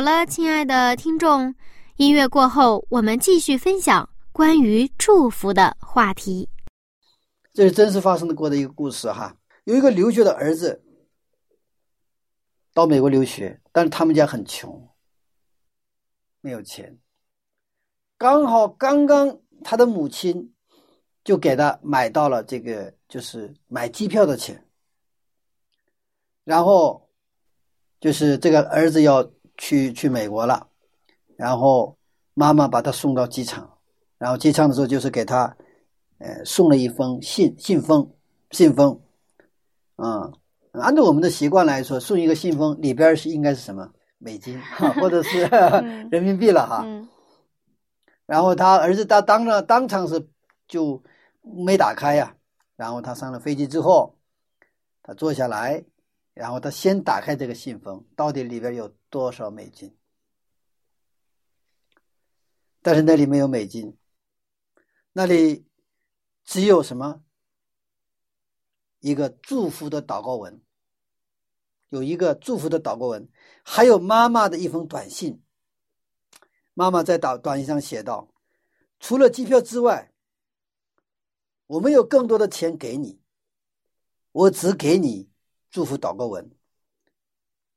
[0.00, 1.54] 好了，亲爱的听众，
[1.96, 6.48] 音乐过后，我们继续分享关于祝福的话题。
[7.52, 9.36] 这是真实发生的过的一个故事哈。
[9.64, 10.82] 有一个留学的儿子
[12.72, 14.88] 到美国留学，但是他们家很穷，
[16.40, 16.98] 没有钱。
[18.16, 20.54] 刚好刚刚他的母亲
[21.22, 24.66] 就给他买到了这个，就是买机票的钱。
[26.44, 27.06] 然后
[28.00, 29.30] 就是这个儿子要
[29.60, 30.66] 去去美国了，
[31.36, 31.94] 然后
[32.32, 33.78] 妈妈把他送到机场，
[34.16, 35.54] 然后机场的时候就是给他。
[36.22, 38.06] 呃，送了一封信，信封，
[38.50, 39.00] 信封，
[39.96, 40.30] 啊、
[40.72, 45.46] 按照我们的习惯来说，送一个信封里边是应该是什么美金哈，或者是
[46.12, 46.82] 人民币了哈。
[46.84, 47.08] 嗯
[48.26, 50.28] 然后他儿子他当了当场是
[50.68, 51.02] 就
[51.40, 52.36] 没打开呀、
[52.76, 54.14] 然后他上了飞机之后，
[55.02, 55.82] 他坐下来，
[56.40, 59.94] 然后他先打开这个信封，到底里边有多少美金？
[62.80, 63.94] 但是那里没有美金，
[65.12, 65.66] 那里
[66.42, 67.22] 只有什么？
[69.00, 70.62] 一个祝福的祷告文，
[71.90, 73.28] 有一个祝福的祷告文，
[73.62, 75.42] 还有妈妈的一封短信。
[76.72, 78.32] 妈妈在短短信上写道
[78.98, 80.14] ：“除了机票之外，
[81.66, 83.20] 我没有更多的钱给你，
[84.32, 85.29] 我只给你
[85.70, 86.50] 祝福祷告文。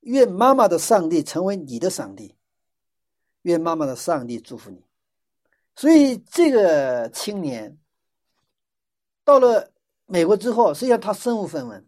[0.01, 2.35] 愿妈妈的上帝成为你的上帝，
[3.43, 4.83] 愿妈妈的上帝祝福你。”
[5.75, 7.77] 所以这个青年
[9.23, 9.71] 到了
[10.05, 11.87] 美国之后，实际上他身无分文，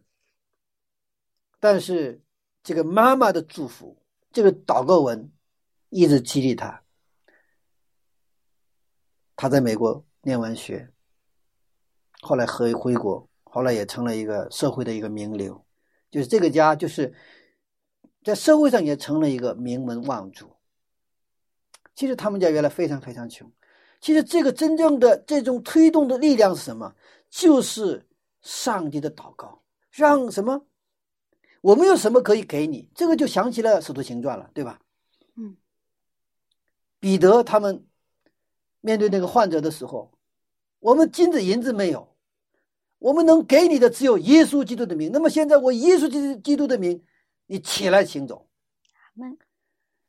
[1.60, 2.22] 但是
[2.62, 4.02] 这个妈妈的祝福，
[4.32, 5.30] 这个祷告文
[5.90, 6.82] 一直激励他。
[9.36, 10.90] 他在美国念完学，
[12.22, 15.65] 后来回回国，后来也成了一个社会的一个名流，
[16.10, 17.14] 就是这个家就是
[18.24, 20.46] 在社会上也成了一个名门望族。
[21.94, 23.50] 其实他们家原来非常非常穷。
[24.00, 26.94] 其实这个真正的这种推动的力量是什么？
[27.30, 28.06] 就是
[28.42, 30.66] 上帝的祷告，让什么？
[31.62, 32.88] 我们有什么可以给你？
[32.94, 34.78] 这个就想起了《使徒行传》了，对吧？
[35.34, 35.56] 嗯，
[37.00, 37.84] 彼得他们
[38.80, 40.12] 面对那个患者的时候，
[40.78, 42.15] 我们金子银子没有，
[43.06, 45.12] 我们能给你的只有耶稣基督的名。
[45.12, 47.04] 那么现在我耶稣基督基督的名，
[47.46, 48.48] 你起来行走。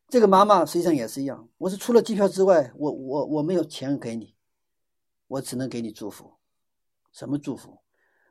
[0.10, 4.36] 这个妈妈实际上也是一样，我是除了机票之外，我我我没有钱给你，
[5.28, 6.40] 我只能给你祝福。
[7.12, 7.80] 什么祝福？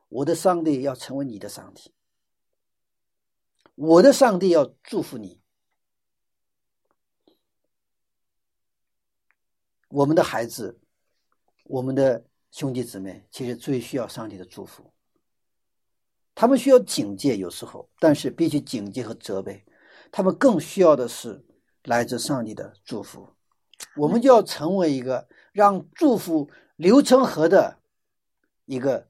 [0.08, 1.94] 我的上帝要成为你的上帝，
[3.76, 5.40] 我的上帝要祝福你。
[9.90, 10.80] 我们的孩子，
[11.62, 12.24] 我们的
[12.56, 14.90] 兄弟姊妹，其实最需要上帝的祝福。
[16.34, 19.62] 他们需要警戒，有时候，但是比起警戒和责备，
[20.10, 21.44] 他们更需要的是
[21.84, 23.28] 来自上帝的祝福。
[23.94, 27.78] 我们就要成为一个让祝福流成河的
[28.64, 29.06] 一个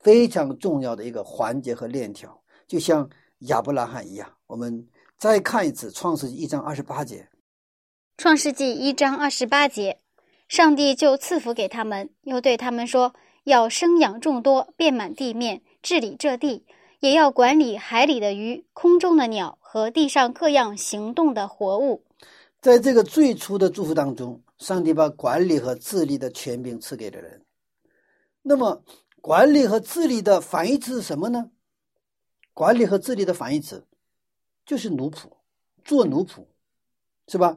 [0.00, 3.08] 非常重要的一个环节和链条，就像
[3.38, 4.30] 亚伯拉罕一样。
[4.46, 7.30] 我们再看一次《创世纪》一章二十八节。
[8.18, 10.02] 创世纪一章二十八节，
[10.48, 13.14] 上帝就赐福给他们，又对他们说
[13.44, 16.64] ：“要生养众多，遍满地面，治理这地，
[17.00, 22.04] 也要管理海里的鱼、空中的鸟和地上各样行动的活物。
[22.60, 27.42] 在这个最初的祝福当中，上帝把管理和治理的权柄赐给了人。
[28.42, 28.82] 那么，
[29.20, 31.50] 管理和治理的反义词是什么呢？
[32.52, 33.84] 管理和治理的反义词
[34.64, 35.28] 就是奴仆，
[35.84, 36.46] 做奴仆，
[37.26, 37.56] 是吧？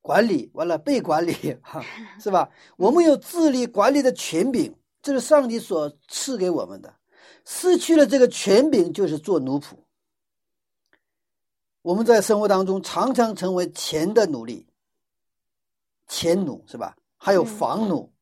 [0.00, 1.84] 嗯，管理完了被管理， 哈，
[2.18, 2.50] 是吧？
[2.76, 6.94] 我们有治理管理的权柄，这是上帝所赐给我们的。
[7.44, 9.74] 失去了这个权柄，就是做奴仆。
[11.82, 14.66] 我们在生活当中常常成为钱的奴隶，
[16.08, 16.96] 钱奴是吧？
[17.16, 18.12] 还有房奴，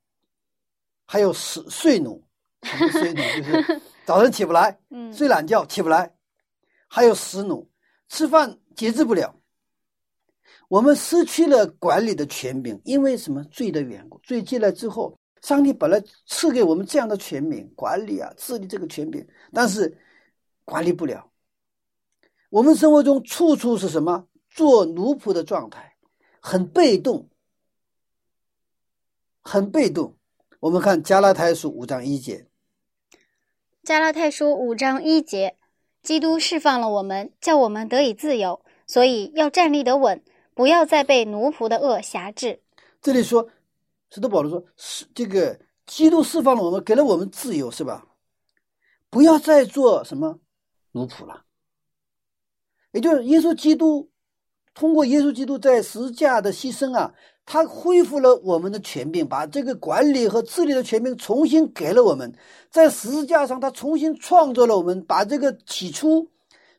[1.05, 2.24] 还有睡睡奴，
[2.62, 6.14] 睡奴就是早上起不来，嗯睡懒觉起不来，
[6.89, 7.68] 还有食奴，
[8.09, 9.38] 吃饭节制不了。
[10.69, 14.19] 我们失去了管理的权柄，因为什么罪的缘故？
[14.19, 19.99] 罪进来之后，上帝本来赐给我们这样的权柄，管理啊、治理这个权柄，但是
[20.64, 21.31] 管理不了。
[22.51, 24.27] 我们生活中处处是什么？
[24.51, 25.95] 做奴仆的状态，
[26.41, 27.29] 很被动，
[29.41, 30.16] 很被动。
[30.61, 32.47] 我们看加拉太书五章一节，
[33.85, 35.57] 加拉太书五章一节，
[36.03, 40.21] 基督释放了我们，叫我们得以自由，所以要站立得稳，
[40.59, 42.61] 不要再被奴仆的恶辖制。
[43.01, 43.49] 这里说，
[44.11, 45.57] 使徒保罗说，是这个
[45.87, 48.05] 基督释放了我们，给了我们自由，是吧？
[49.09, 50.41] 不要再做什么
[50.91, 51.45] 奴仆了。
[52.91, 54.11] 也就是耶稣基督
[54.75, 57.15] 通过耶稣基督在十字架的牺牲啊，
[57.47, 62.37] 他恢复了我们的权柄，把这个管理和治理的权柄重新给了我们。
[62.69, 66.29] 在十字架上，他重新创造了我们，把这个起初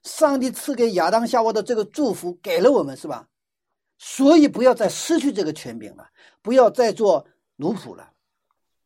[0.04, 3.29] 上帝赐给亚当夏娃的这个祝福给了我们，是吧？
[4.00, 6.10] 所以不要再失去这个权柄了，
[6.42, 7.28] 不要再做
[7.58, 8.14] 奴仆了。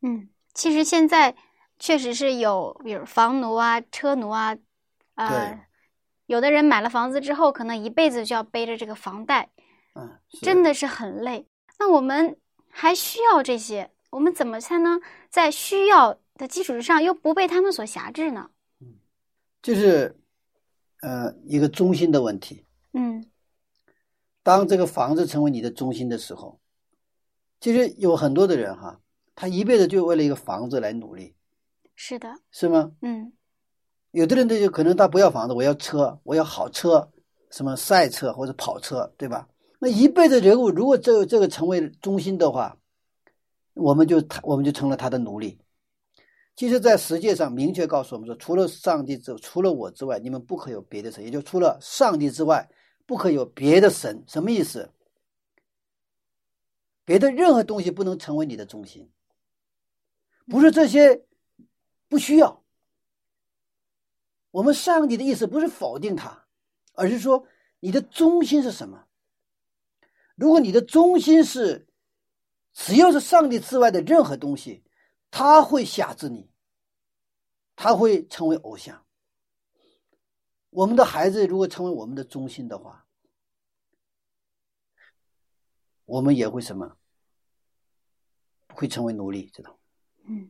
[0.02, 1.36] 嗯，其实现在
[1.80, 4.58] 确实是有，比如房奴啊、车奴啊，
[5.14, 5.66] 呃，
[6.26, 9.52] 有的人买了房子之后，可能一辈子就要背着这个房贷，
[9.94, 11.48] 嗯，真的是很累。
[11.78, 12.36] 那我们
[12.68, 15.00] 还需要这些，我们怎么才能
[15.30, 18.50] 在需要的基础之上，又不被他们所辖制呢？
[18.82, 18.96] 嗯
[19.62, 20.20] 就是
[21.02, 22.66] 呃一个中心的问题。
[22.94, 23.26] 嗯
[24.44, 26.60] 当这个房子成为你的中心的时候，
[27.60, 29.00] 其实有很多的人哈，
[29.34, 31.34] 他一辈子就为了一个房子来努力，
[31.96, 32.92] 是的，是吗？
[33.02, 33.32] 嗯
[34.12, 37.10] 有的人他就可能他不要房子，我要车，我要好车，
[37.50, 39.48] 什么赛车或者跑车，对吧？
[39.80, 42.78] 那一辈子人物如果这这个成为中心的话，
[43.74, 45.58] 我们就他我们就成了他的奴隶。
[46.56, 52.70] 其实，在世界上明确告诉我们说，除了上帝之除了我之外，你们不可有别的神，也就除了上帝之外，
[53.06, 54.24] 不可有别的神。
[54.28, 54.92] 什么意思？
[57.06, 59.12] 别的任何东西不能成为你的中心，
[60.48, 61.26] 不是这些
[62.08, 62.64] 不需要。
[64.52, 66.46] 我们上帝的意思不是否定他，
[66.94, 67.46] 而是说
[67.82, 69.06] 你的中心是什么？
[70.36, 71.88] 如果你的中心是
[72.72, 74.84] 只要是上帝之外的任何东西，
[75.30, 76.50] 他会辖制你，
[77.76, 79.06] 他会成为偶像。
[80.74, 83.06] 我们的孩子如果成为我们的中心的话，
[86.06, 86.98] 我们也会什么？
[88.74, 89.78] 会成为奴隶，知道吗？
[90.28, 90.50] 嗯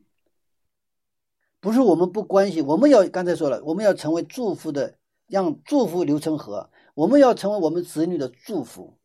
[1.60, 4.98] 不是我们不关心，我们要刚才说了，我们要成为祝福的，
[5.28, 8.98] 让祝福流成河，我们要成为我们子女的祝福。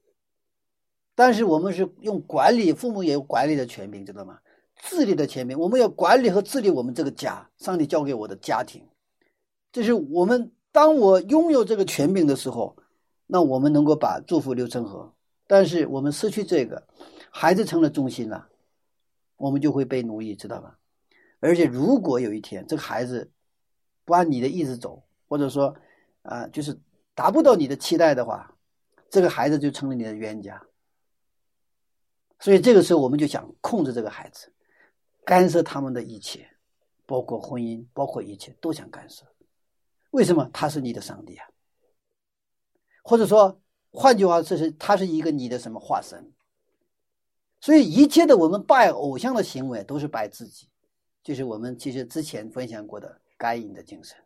[1.14, 4.40] 但是我们是用管理，父母也有管理的权柄，知道吗？
[4.74, 8.88] 治理的权柄，我们要管理和治理我们这个家，上帝交给我的家庭。
[9.70, 12.76] 这是我们当我拥有这个权柄的时候，
[13.26, 15.12] 那我们能够把祝福流成河。
[15.44, 16.86] 但是我们失去这个，
[17.32, 18.46] 孩子成了中心了，
[19.36, 20.78] 我们就会被奴役，知道吧？
[21.40, 23.28] 而且如果有一天这个孩子
[24.04, 25.74] 不按你的意思走，或者说
[26.22, 26.78] 啊、就是
[27.12, 28.54] 达不到你的期待的话，
[29.10, 30.62] 这个孩子就成了你的冤家。
[32.38, 34.52] 所以这个时候我们就想控制这个孩子，
[35.24, 36.48] 干涉他们的一切，
[37.04, 39.24] 包括婚姻，包括一切都想干涉。
[40.10, 40.48] 为什么？
[40.52, 41.46] 他是你的上帝啊，
[43.02, 46.32] 或者说，换句话，这是他是一个你的什么化身？
[47.60, 50.68] 所以一切的我们拜偶像的行为都是拜自己，
[51.22, 54.16] 就是我们其实之前分享过的该隐的精神。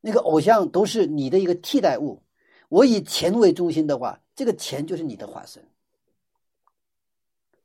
[0.00, 2.22] 那个偶像都是你的一个替代物。
[2.68, 5.62] 我以钱为中心的话，这个钱就是你的化身，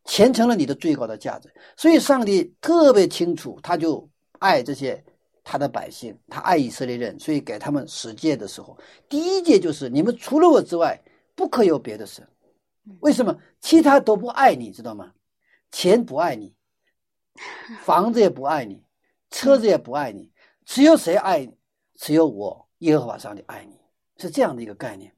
[0.03, 1.51] 钱成了你的最高的价值。
[1.77, 4.07] 所以上帝特别清楚，他就
[4.39, 5.03] 爱这些
[5.49, 8.77] 他的百姓，他爱以色列人，所以给他们十诫的时候，
[9.07, 11.01] 第一诫就是你们除了我之外，
[11.35, 12.27] 不可有别的神。
[12.99, 13.33] 为什么？
[13.61, 15.13] 其他都不爱你，知道吗？
[15.71, 16.53] 钱不爱你，
[17.81, 18.83] 房子也不爱你，
[19.29, 20.29] 车子也不爱你，
[20.65, 21.53] 只有谁爱你？
[21.95, 23.79] 只有我耶和华上帝爱你，
[24.17, 25.13] 是这样的一个概念。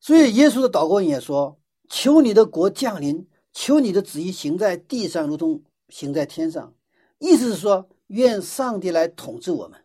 [0.00, 6.74] 所以耶稣的祷告也说：“求你的国降临，求你的旨意行在地上，如同行在天上。”
[7.18, 9.80] 意思是说，愿上帝来统治我们。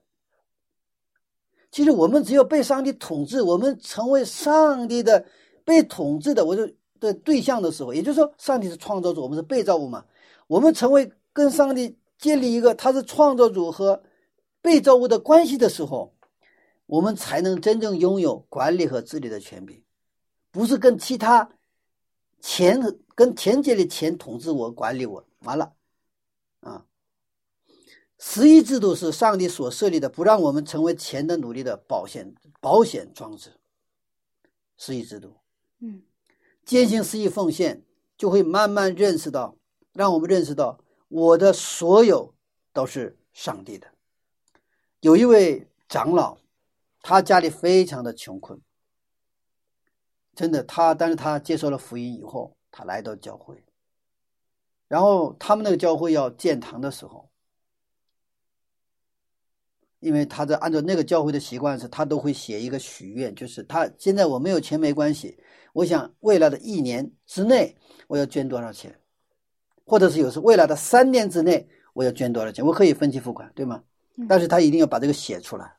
[1.71, 5.25] 其实我们只有被上帝统治，我们成为上帝的
[5.63, 6.67] 被统治的我就
[6.99, 10.05] 的对象的时候，也就是说，上帝是创造主，我们是被造物嘛。
[10.47, 14.03] 我们成为跟上帝建立一个他是创造主和
[14.61, 16.13] 被造物的关系的时候，
[16.85, 19.81] 我们才能真正拥有管理和治理的权柄，
[20.51, 21.49] 不是跟其他
[22.41, 22.79] 钱
[23.15, 25.25] 跟田界的钱统治我、管理我。
[25.39, 25.71] 完了，
[26.59, 26.85] 啊，
[28.23, 33.51] 十一制度是上帝所设立的，不让我们成为钱的奴隶的保险保险装置。
[34.77, 35.37] 十一制度，
[35.79, 36.03] 嗯，
[36.63, 37.83] 坚信十一奉献，
[38.15, 39.57] 就会慢慢认识到，
[39.93, 42.35] 让我们认识到我的所有
[42.71, 43.87] 都是上帝的。
[44.99, 46.37] 有一位长老，
[47.01, 48.61] 他家里非常的穷困，
[50.35, 53.65] 真的，他但是他接受了福音以后，他来到教会，
[54.87, 57.30] 然后他们那个教会要建堂的时候，
[60.01, 65.37] 因为他在按照那个教会的习惯是，他都会写一个许愿，就是他现在我没有钱没关系，
[65.71, 67.75] 我想未来的一年之内
[68.07, 68.99] 我要捐多少钱，
[69.85, 73.81] 或者是有时未来的三年之内我要捐多少钱，我可以分期付款，对吗？
[74.27, 75.71] 但是他一定要把这个写出来，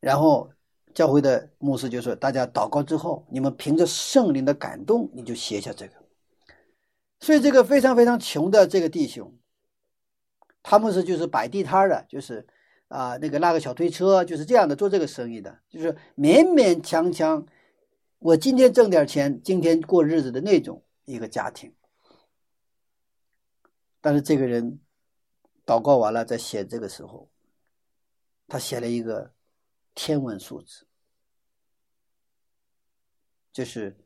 [0.00, 0.50] 然后
[0.94, 5.92] 教会的牧师就说：大家祷告之后，你们凭着圣灵的感动，你就写下这个。
[7.20, 9.34] 所以这个非常非常穷的这个弟兄，
[10.62, 12.46] 他们是就是摆地摊的，就是
[12.88, 17.46] 啊那个拉个小推车，就是这样的做这个生意的，就是勉勉强强，
[18.18, 21.72] 我今天挣点钱，今天过日子的那种一个家庭。
[24.00, 24.78] 但是这个人
[25.64, 27.28] 祷告完了，在写这个时候，
[28.46, 29.32] 他写了一个
[29.96, 30.86] 天文数字，
[33.52, 33.96] 就是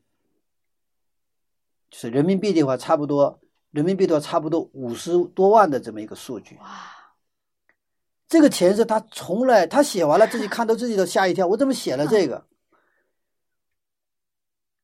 [1.91, 6.55] 就是人民币的话，差不多人民币的话，差不多五十多万的这么一个数据。
[6.55, 6.91] 哇，
[8.31, 12.41] 这个钱是他从来他写完了，自己看到自己都吓一跳，我怎么写了这个？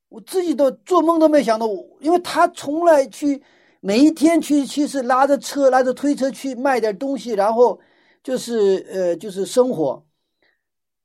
[0.09, 1.65] 我自己都做梦都没想到，
[2.01, 3.41] 因为他从来去
[3.79, 7.79] 每一天去去是拉着车拉着推车去卖点东西，然后
[8.21, 10.05] 就是呃就是生活，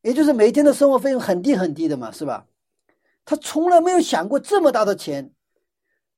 [0.01, 2.45] 也就是每天的生活费用很低很低的嘛，是吧？
[3.25, 5.33] 他从来没有想过这么大的钱，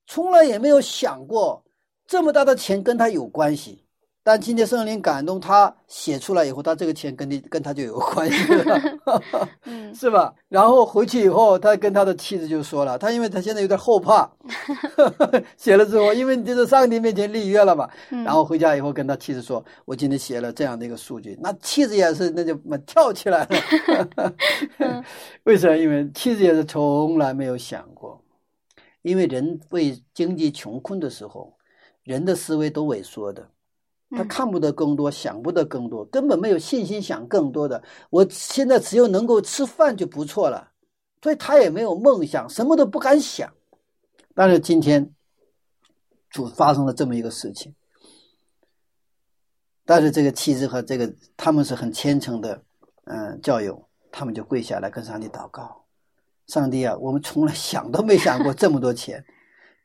[0.07, 1.63] 从来也没有想过
[2.07, 3.84] 这么大的钱跟他有关系。
[4.27, 8.81] 但今天圣灵感动他写出来以后，他这个钱跟你跟他就有关系了。
[9.65, 10.33] 嗯 是吧？
[10.49, 14.27] 然后回去以后，他跟他的妻子就说了，他因为他现在有点后怕，
[15.57, 24.33] 写了之后，因为你就是上帝面前立约了嘛，嗯然后回家以后跟他妻子说，我今天写了这样的一个数据，那妻子也是那就嘛跳起来了，
[25.43, 25.77] 为什么？
[25.77, 28.19] 因为妻子也是从来没有想过，
[29.03, 31.53] 因为人为经济穷困的时候，
[32.03, 33.47] 人的思维都萎缩的。
[34.11, 37.83] 他嗯看不得更多，想不得更多，根本没有信心想更多的。
[38.09, 40.71] 我现在只有能够吃饭就不错了，
[41.21, 43.51] 所以他也没有梦想，什么都不敢想。
[44.35, 45.13] 但是今天，
[46.29, 47.73] 主发生了这么一个事情，
[49.85, 52.61] 但是这个妻子和这个他们是很虔诚的，
[53.05, 55.83] 嗯、教友，他们就跪下来跟上帝祷告：
[56.47, 59.25] 上帝啊，我们从来想都没想过这么多钱。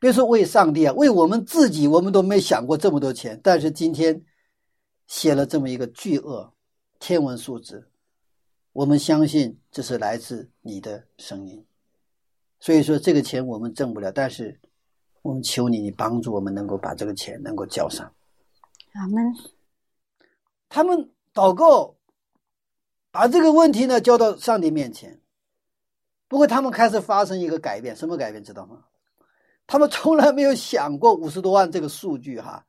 [0.00, 3.38] 别说为上帝啊，为我们自己，我们都没想过这么多钱。
[3.44, 4.24] 但是今天
[5.06, 6.54] 写了这么一个巨额
[6.98, 7.90] 天文数字，
[8.72, 11.64] 我们相信这是来自你的声音。
[12.58, 14.58] 所以说这个钱我们挣不了，但是
[15.20, 18.10] 我们求你，你帮助我们能够把这个钱能够交上。
[18.94, 19.34] 阿门。
[20.70, 21.96] 他们祷告，
[23.10, 25.20] 把这个问题呢交到上帝面前。
[26.26, 28.84] 不过他们开始发生一个改变，什么改变知道吗？
[29.70, 32.66] 他们从来没有想过五十多万这个数据哈，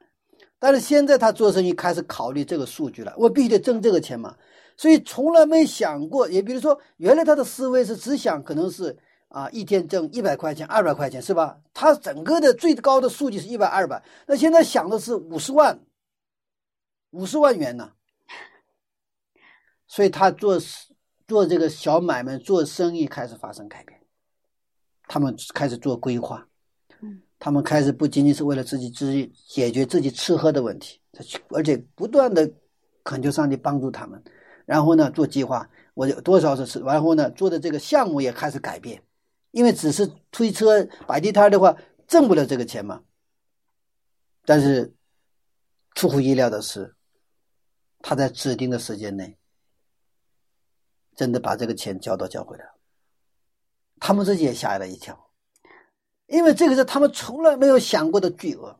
[0.59, 4.37] 但是现在他做生意开始考虑这个数据了，我必须得挣这个钱嘛，
[4.77, 6.29] 所以从来没想过。
[6.29, 8.95] 也比如说，原来他的思维是只想可能是
[9.29, 11.57] 啊一天挣一百块钱、二百块钱是吧？
[11.73, 15.79] 他整个的最高的数据是一百、二百，那现在想的是五十万，
[17.09, 17.93] 五十万元呢，
[19.87, 20.59] 所以他做
[21.27, 23.99] 做这个小买卖、做生意开始发生改变，
[25.07, 26.47] 他们开始做规划，
[27.43, 31.01] 他们开始不仅仅是为了自己自己解决自己吃喝的问题，
[31.49, 32.47] 而且不断的
[33.03, 34.23] 恳求上帝帮助他们，
[34.63, 39.01] 然后呢做计划，我有多少是吃，然后呢做的这个项目也开始改变，
[39.49, 41.75] 因为只是推车摆地摊的话
[42.07, 43.01] 挣不了这个钱嘛，
[44.45, 44.93] 但是
[45.95, 46.95] 出乎意料的是，
[48.01, 49.35] 他在指定的时间内。
[51.15, 52.63] 真的把这个钱交到教会了，
[53.99, 55.30] 他们自己也吓了一跳，
[56.31, 58.73] 因为这个是他们从来没有想过的巨额，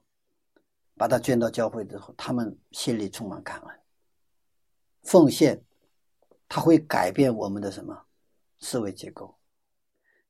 [0.96, 3.80] 把它捐到教会之后，他们心里充满感恩。
[5.04, 5.62] 奉献，
[6.48, 8.06] 它会改变我们的什么
[8.60, 9.36] 思维结构，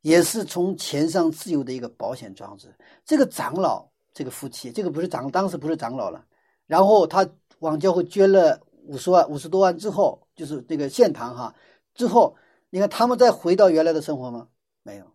[0.01, 2.75] 也是从钱上自由的一个保险装置。
[3.05, 6.25] 这个长老，这个夫妻，这个不是长，当时不是长老了，
[6.65, 11.53] 然后他往教会捐了五十万、五十多万之后，就是这个献堂哈。
[11.93, 12.35] 之后，
[12.71, 14.47] 你看他们再回到原来的生活吗？
[14.81, 15.05] 没有，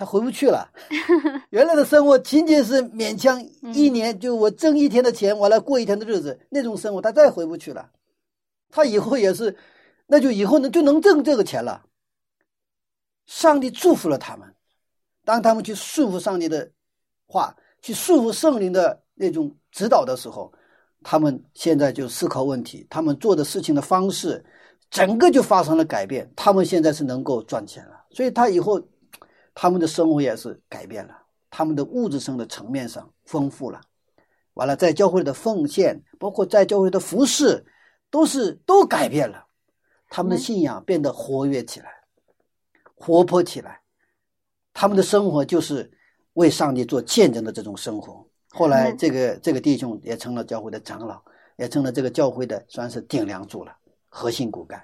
[0.00, 0.66] 他回不去了。
[1.52, 3.38] 原来的生活仅仅是勉强
[3.74, 7.90] 一年，就我挣一天的钱，我来过一天的日子，那种生活他再回不去了。
[8.70, 9.54] 他以后也是，
[10.06, 11.84] 那就以后呢就能挣这个钱了。
[13.26, 14.54] 上帝祝福了他们，
[15.22, 16.70] 当他们去顺服上帝的
[17.26, 20.50] 话，去顺服圣灵的那种指导的时候，
[21.02, 24.42] 他们现在就思考问题，他们做的事情的方式。
[24.90, 28.80] 整个就发生了改变，他们现在是能够赚钱了，所以他以后
[29.62, 31.14] 他们的生活也是改变了，
[31.50, 33.78] 他们的物质生的层面上丰富了，
[34.54, 37.62] 完了在教会的奉献，包括在教会的服饰，
[38.08, 39.44] 都是都改变了，
[40.08, 41.90] 他们的信仰变得活跃起来，
[42.94, 43.82] 活泼起来，
[44.72, 45.92] 他们的生活就是
[46.32, 48.26] 为上帝做见证的这种生活。
[48.48, 51.22] 后来这个这个弟兄也成了教会的长老，
[51.58, 53.76] 也成了这个教会的算是顶梁柱了。
[54.08, 54.82] 核心骨干，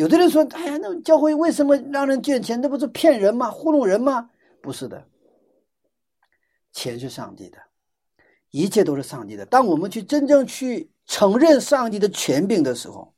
[0.00, 2.58] 有的人说：“哎呀，那教会为什么让人捐钱？
[2.58, 3.50] 那不是骗人吗？
[3.50, 4.30] 糊弄人吗？”
[4.62, 5.06] 不是的，
[6.72, 7.58] 钱是上帝的，
[8.50, 9.44] 一切都是上帝的。
[9.44, 13.12] 当我们去真正去承认上帝的权柄的时候，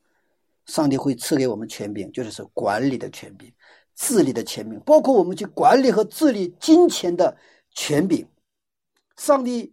[0.66, 3.49] 上帝会赐给我们权柄，就是是管理的权柄、
[3.95, 7.37] 治理的权柄，包括我们去管理和治理金钱的
[7.70, 8.26] 权柄。
[9.16, 9.72] 上帝。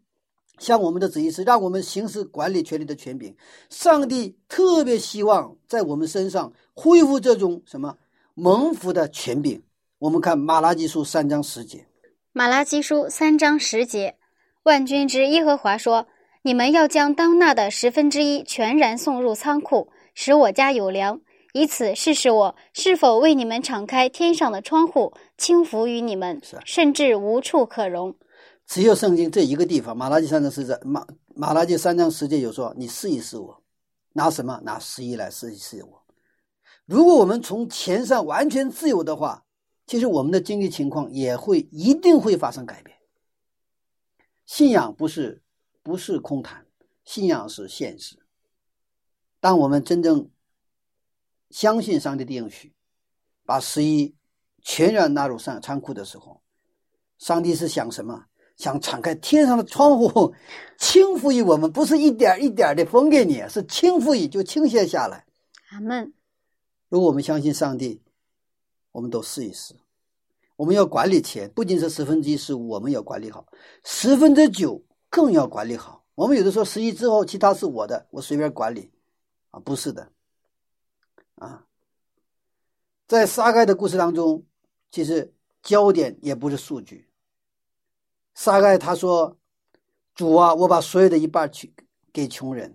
[0.60, 3.36] 像我们的旨意是让我们行使管理权力的权柄，
[3.70, 7.98] 上帝特别希望在我们身上恢复这种什么
[8.36, 9.62] 蒙福的权柄。
[9.98, 11.86] 我们看马拉基书三章十节，
[12.32, 14.16] 马拉基书三章十节，
[14.64, 16.08] 万军之耶和华说
[16.44, 21.20] ：“你们要将当纳的十分之一全然送入仓库，使我家有粮，
[21.54, 28.16] 以此试试我是否为你们敞开天上的窗户，轻浮于你们，甚至无处可容。”
[28.70, 31.04] 只有圣经这一个地方，马拉基三章十节，马
[31.34, 33.64] 马拉基三章十节有说：“你试一试我，
[34.14, 34.62] 拿什么？
[34.64, 36.06] 拿十一来试一试我。”
[36.86, 39.44] 如果我们从钱上完全自由的话，
[39.88, 42.96] 其实我们的经济情况也会一定会发生改变。
[44.46, 45.42] 信仰不是
[45.82, 46.68] 不是空谈，
[47.04, 48.20] 信仰是现实。
[49.40, 50.30] 当我们真正
[51.50, 52.76] 相信上帝的应许，
[53.46, 54.16] 把十一
[54.62, 56.44] 全然纳入上仓库的时候，
[57.18, 58.26] 上帝是想什么？
[58.60, 60.36] 想敞开天上的窗户，
[60.78, 65.26] 倾覆于我们，不是一点一点的分给你，是倾覆于就倾泻下来。
[65.70, 66.14] 阿门。
[66.90, 68.02] 如果我们相信上帝，
[68.92, 69.74] 我们都试一试。
[70.58, 73.48] 我们要管理钱，不仅是十分之一是我们要管理好，
[73.86, 76.04] 十分之九更要管理好。
[76.16, 78.92] 我们有的时候十一之后，其他是我的，我随便管理，
[79.52, 80.12] 啊，不是的，
[81.36, 81.66] 啊，
[83.08, 84.44] 在撒该的故事当中，
[84.92, 85.34] 其实
[85.64, 87.09] 焦点也不是数据。
[88.42, 89.36] 撒盖他说
[90.16, 91.74] ：“主啊，我把所有的一半去
[92.14, 92.74] 给穷人。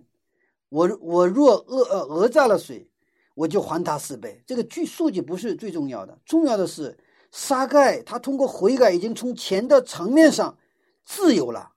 [0.69, 2.87] 我我若讹呃讹诈了谁，
[3.33, 4.43] 我就还他四倍。
[4.45, 6.95] 这个据数据不是最重要的，重要的是
[7.31, 10.55] 撒盖他通过悔改，已经从钱的层面上
[11.03, 11.71] 自由了。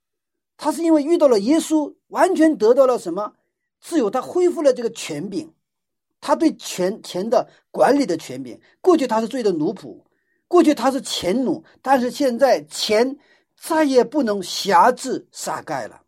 [0.59, 3.32] 他是因为遇到了耶稣，完全得到了什么
[3.80, 4.11] 自由？
[4.11, 5.51] 他恢复了这个权柄，
[6.20, 8.61] 他对钱钱的管理的权柄。
[8.82, 9.99] 过去他是罪的奴仆，
[10.47, 13.18] 过去他是钱奴，但是现在钱。
[13.61, 16.03] 再也不能辖制撒盖了。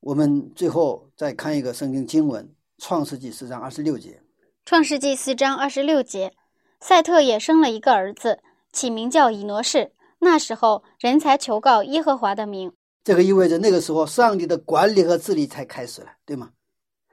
[0.00, 2.44] 我们最后再看一个圣经经文，
[2.78, 4.22] 《创世纪》四章二十六节。
[4.64, 6.32] 创世纪四章二十六节，
[6.80, 8.42] 赛特也生了一个儿子，
[8.72, 9.92] 起名叫以挪士。
[10.20, 12.72] 那时候，人才求告耶和华的名。
[13.02, 16.50] 这个意味着那个时候，上帝的管理和治理才开始了，对吗？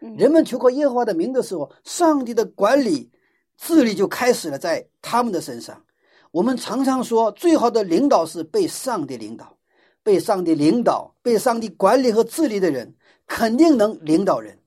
[0.01, 3.09] 嗯人们求告耶和华的名的时候，上帝的管理、
[3.57, 5.81] 治理就开始了在他们的身上。
[6.35, 9.57] 我们常常说，最好的领导是被上帝领导，
[10.03, 12.93] 被上帝领导、被上帝管理和治理的人，
[13.25, 14.59] 肯定能领导人。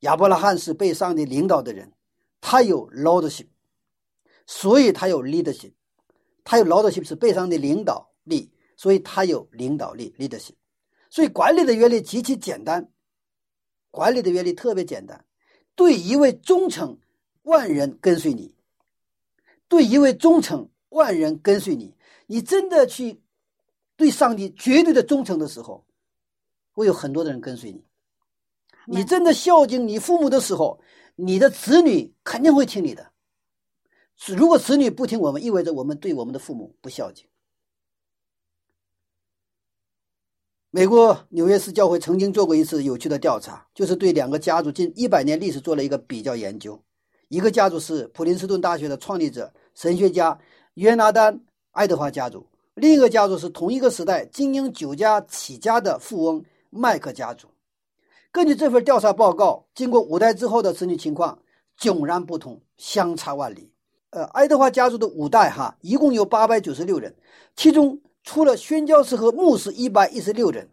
[0.00, 1.90] 亚伯拉罕是被上帝领导的人，
[2.42, 3.46] 他有 lordship，
[4.46, 5.72] 所以他有 leadership，
[6.44, 10.52] 他有 lordship 是被上帝领导力，所以他有领导力 leadership。
[11.08, 12.86] 所以管理的原理极其简单，
[13.90, 15.24] 管理的原理特别简单，
[15.74, 16.98] 对一位忠诚，
[17.44, 18.54] 万人跟随你；
[19.66, 21.96] 对一位忠诚，万人跟随你。
[22.26, 23.20] 你真的去
[23.96, 25.84] 对上帝绝对的忠诚的时候，
[26.72, 27.84] 会有很多的人跟随你。
[28.86, 30.80] 你真的孝敬你父母的时候，
[31.16, 33.10] 你的子女肯定会听你的。
[34.26, 37.26] 如果子女不听我们，意味着我们对我们的父母不孝敬。
[40.70, 46.80] 美国纽约市教会曾经做过一次有趣的调查，就是对两个家族近一百年历史做了一个比较研究。
[47.28, 50.38] 一个家族是普林斯顿大学的创立者神学家
[50.74, 51.34] 约拿丹·
[51.72, 57.48] 爱德华家族，另一个家族是同一个时代经营酒家起家的富翁麦克家族。
[58.32, 61.36] 根据这份调查报告，经过五代之后的子女情况
[61.78, 63.72] 迥然不同，相差万里。
[64.10, 67.14] 呃，爱德华家族的五代哈，一共有八百九十六人，
[67.56, 70.68] 其中除了宣教士和牧师一百一十六人，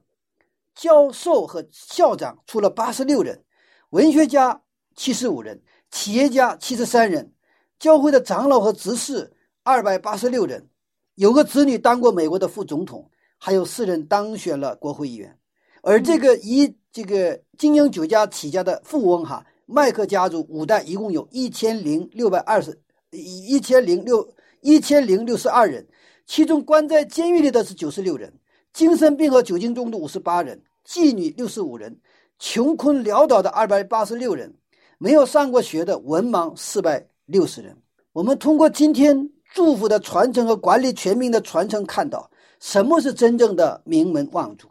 [0.76, 3.43] 教授和校长出了八十六人，
[3.89, 4.62] 文学家
[4.95, 7.34] 七十五人，企业家七十三人，
[7.80, 9.34] 教会的长老和执事
[9.68, 10.65] 二百八十六人，
[11.15, 15.38] 有个子女当过美国的副总统，还有四人当选了国会议员。
[15.82, 22.80] 而这个以这个经营酒家起家的富翁哈，麦克家族五代一共有一千零六百二十，
[23.11, 24.26] 一一千零六
[24.61, 25.86] 一千零六十二人，
[26.26, 28.34] 其中关在监狱里的是九十六人，
[28.72, 31.99] 精神病和酒精中毒五十八人，妓女六十五人，
[32.39, 34.55] 穷困潦倒的二百八十六人，
[34.97, 37.76] 没有上过学的文盲四百六十人。
[38.13, 42.30] 我们通过今天祝福的传承和管理全民的传承，看到
[42.60, 44.68] 什么是真正的名门望族。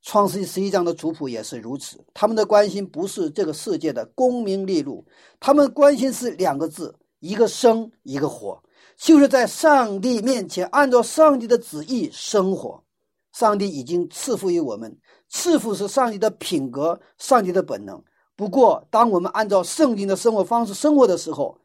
[0.00, 5.04] 创世纪十一章的族谱也是如此，他们的关心不是这个世界的功名利禄，
[5.40, 8.62] 他们关心是两个字：一个生，一个活，
[8.96, 12.80] 就是在上帝面前按照上帝的旨意生活。
[13.32, 14.96] 上帝已经赐福于我们，
[15.28, 18.00] 赐福是上帝的品格，上帝的本能。
[18.36, 21.58] 不过，当我们按照圣经的生活方式生活的时候，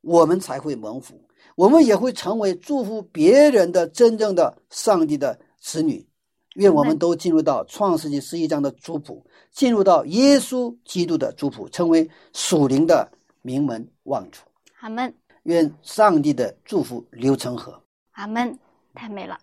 [0.00, 1.23] 我们才会蒙福，
[1.54, 6.06] 我们也会成为祝福别人的真正的上帝的子女。
[6.54, 13.10] 愿我们都进入到创世纪十一章的族谱，进入到耶稣基督的族谱，成为属灵的
[13.42, 14.40] 名门望族。
[14.78, 17.82] 阿门，愿上帝的祝福流成河。
[18.12, 18.56] 阿门，
[18.94, 19.36] 太美了，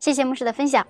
[0.00, 0.86] 谢谢牧师的分享。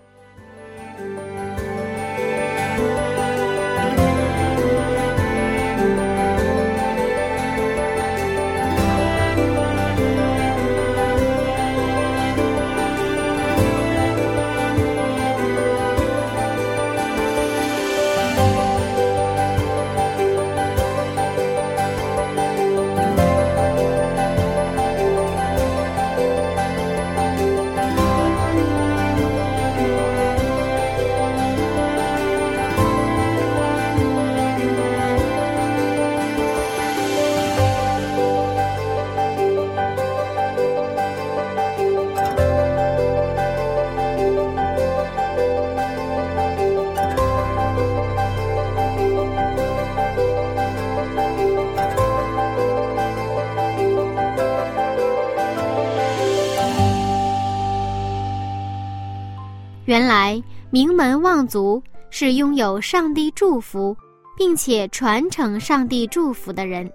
[60.72, 63.96] 名门望族是拥有上帝祝福，
[64.36, 66.90] 并且传承上帝祝福的人。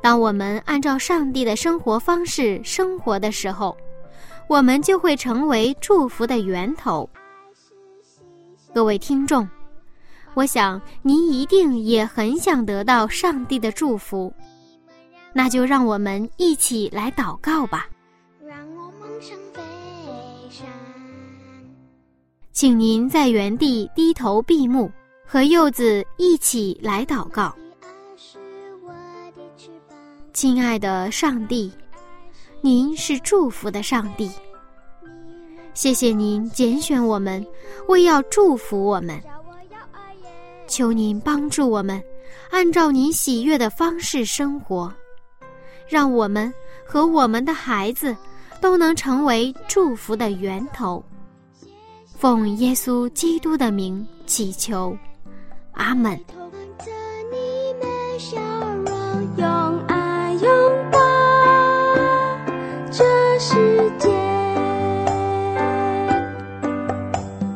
[0.00, 3.76] 当我们按照上帝的生活方式生活的时候，
[4.48, 7.08] 我们就会成为祝福的源头。
[8.72, 9.46] 各位听众，
[10.32, 14.32] 我想您一定也很想得到上帝的祝福，
[15.34, 17.86] 那就让我们一起来祷告吧。
[22.56, 24.90] 请您在原地低头闭目，
[25.26, 27.54] 和柚子一起来祷告。
[30.32, 31.70] 亲爱的上帝，
[32.62, 34.30] 您是祝福的上帝，
[35.74, 37.46] 谢谢您拣选我们，
[37.88, 39.20] 为要祝福我们。
[40.66, 42.02] 求您帮助我们，
[42.48, 44.90] 按照您喜悦的方式生活，
[45.86, 46.50] 让我们
[46.86, 48.16] 和我们的孩子
[48.62, 51.04] 都能成为祝福的源头。
[52.16, 54.96] 奉耶稣基督的名祈求，
[55.72, 56.18] 阿门。
[56.26, 56.90] 同着
[57.30, 58.40] 你们笑
[58.86, 60.50] 容，用爱拥
[60.90, 60.98] 抱
[62.90, 63.04] 这
[63.38, 63.54] 世
[63.98, 64.08] 界。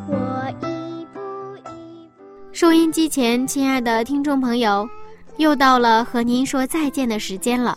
[0.07, 1.19] 我一步
[1.57, 2.51] 一步。
[2.53, 4.87] 收音机前，亲爱的听众朋友，
[5.37, 7.75] 又到了和您说再见的时间了。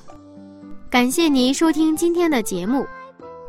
[0.91, 2.87] 感谢您收听今天的节目，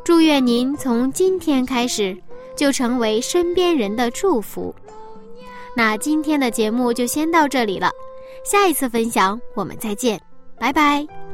[0.05, 2.17] 祝愿您从今天开始
[2.55, 4.73] 就成为身边人的祝福。
[5.75, 7.91] 那今天的节目就先到这里了，
[8.43, 10.19] 下一次分享我们再见，
[10.57, 11.24] 拜拜。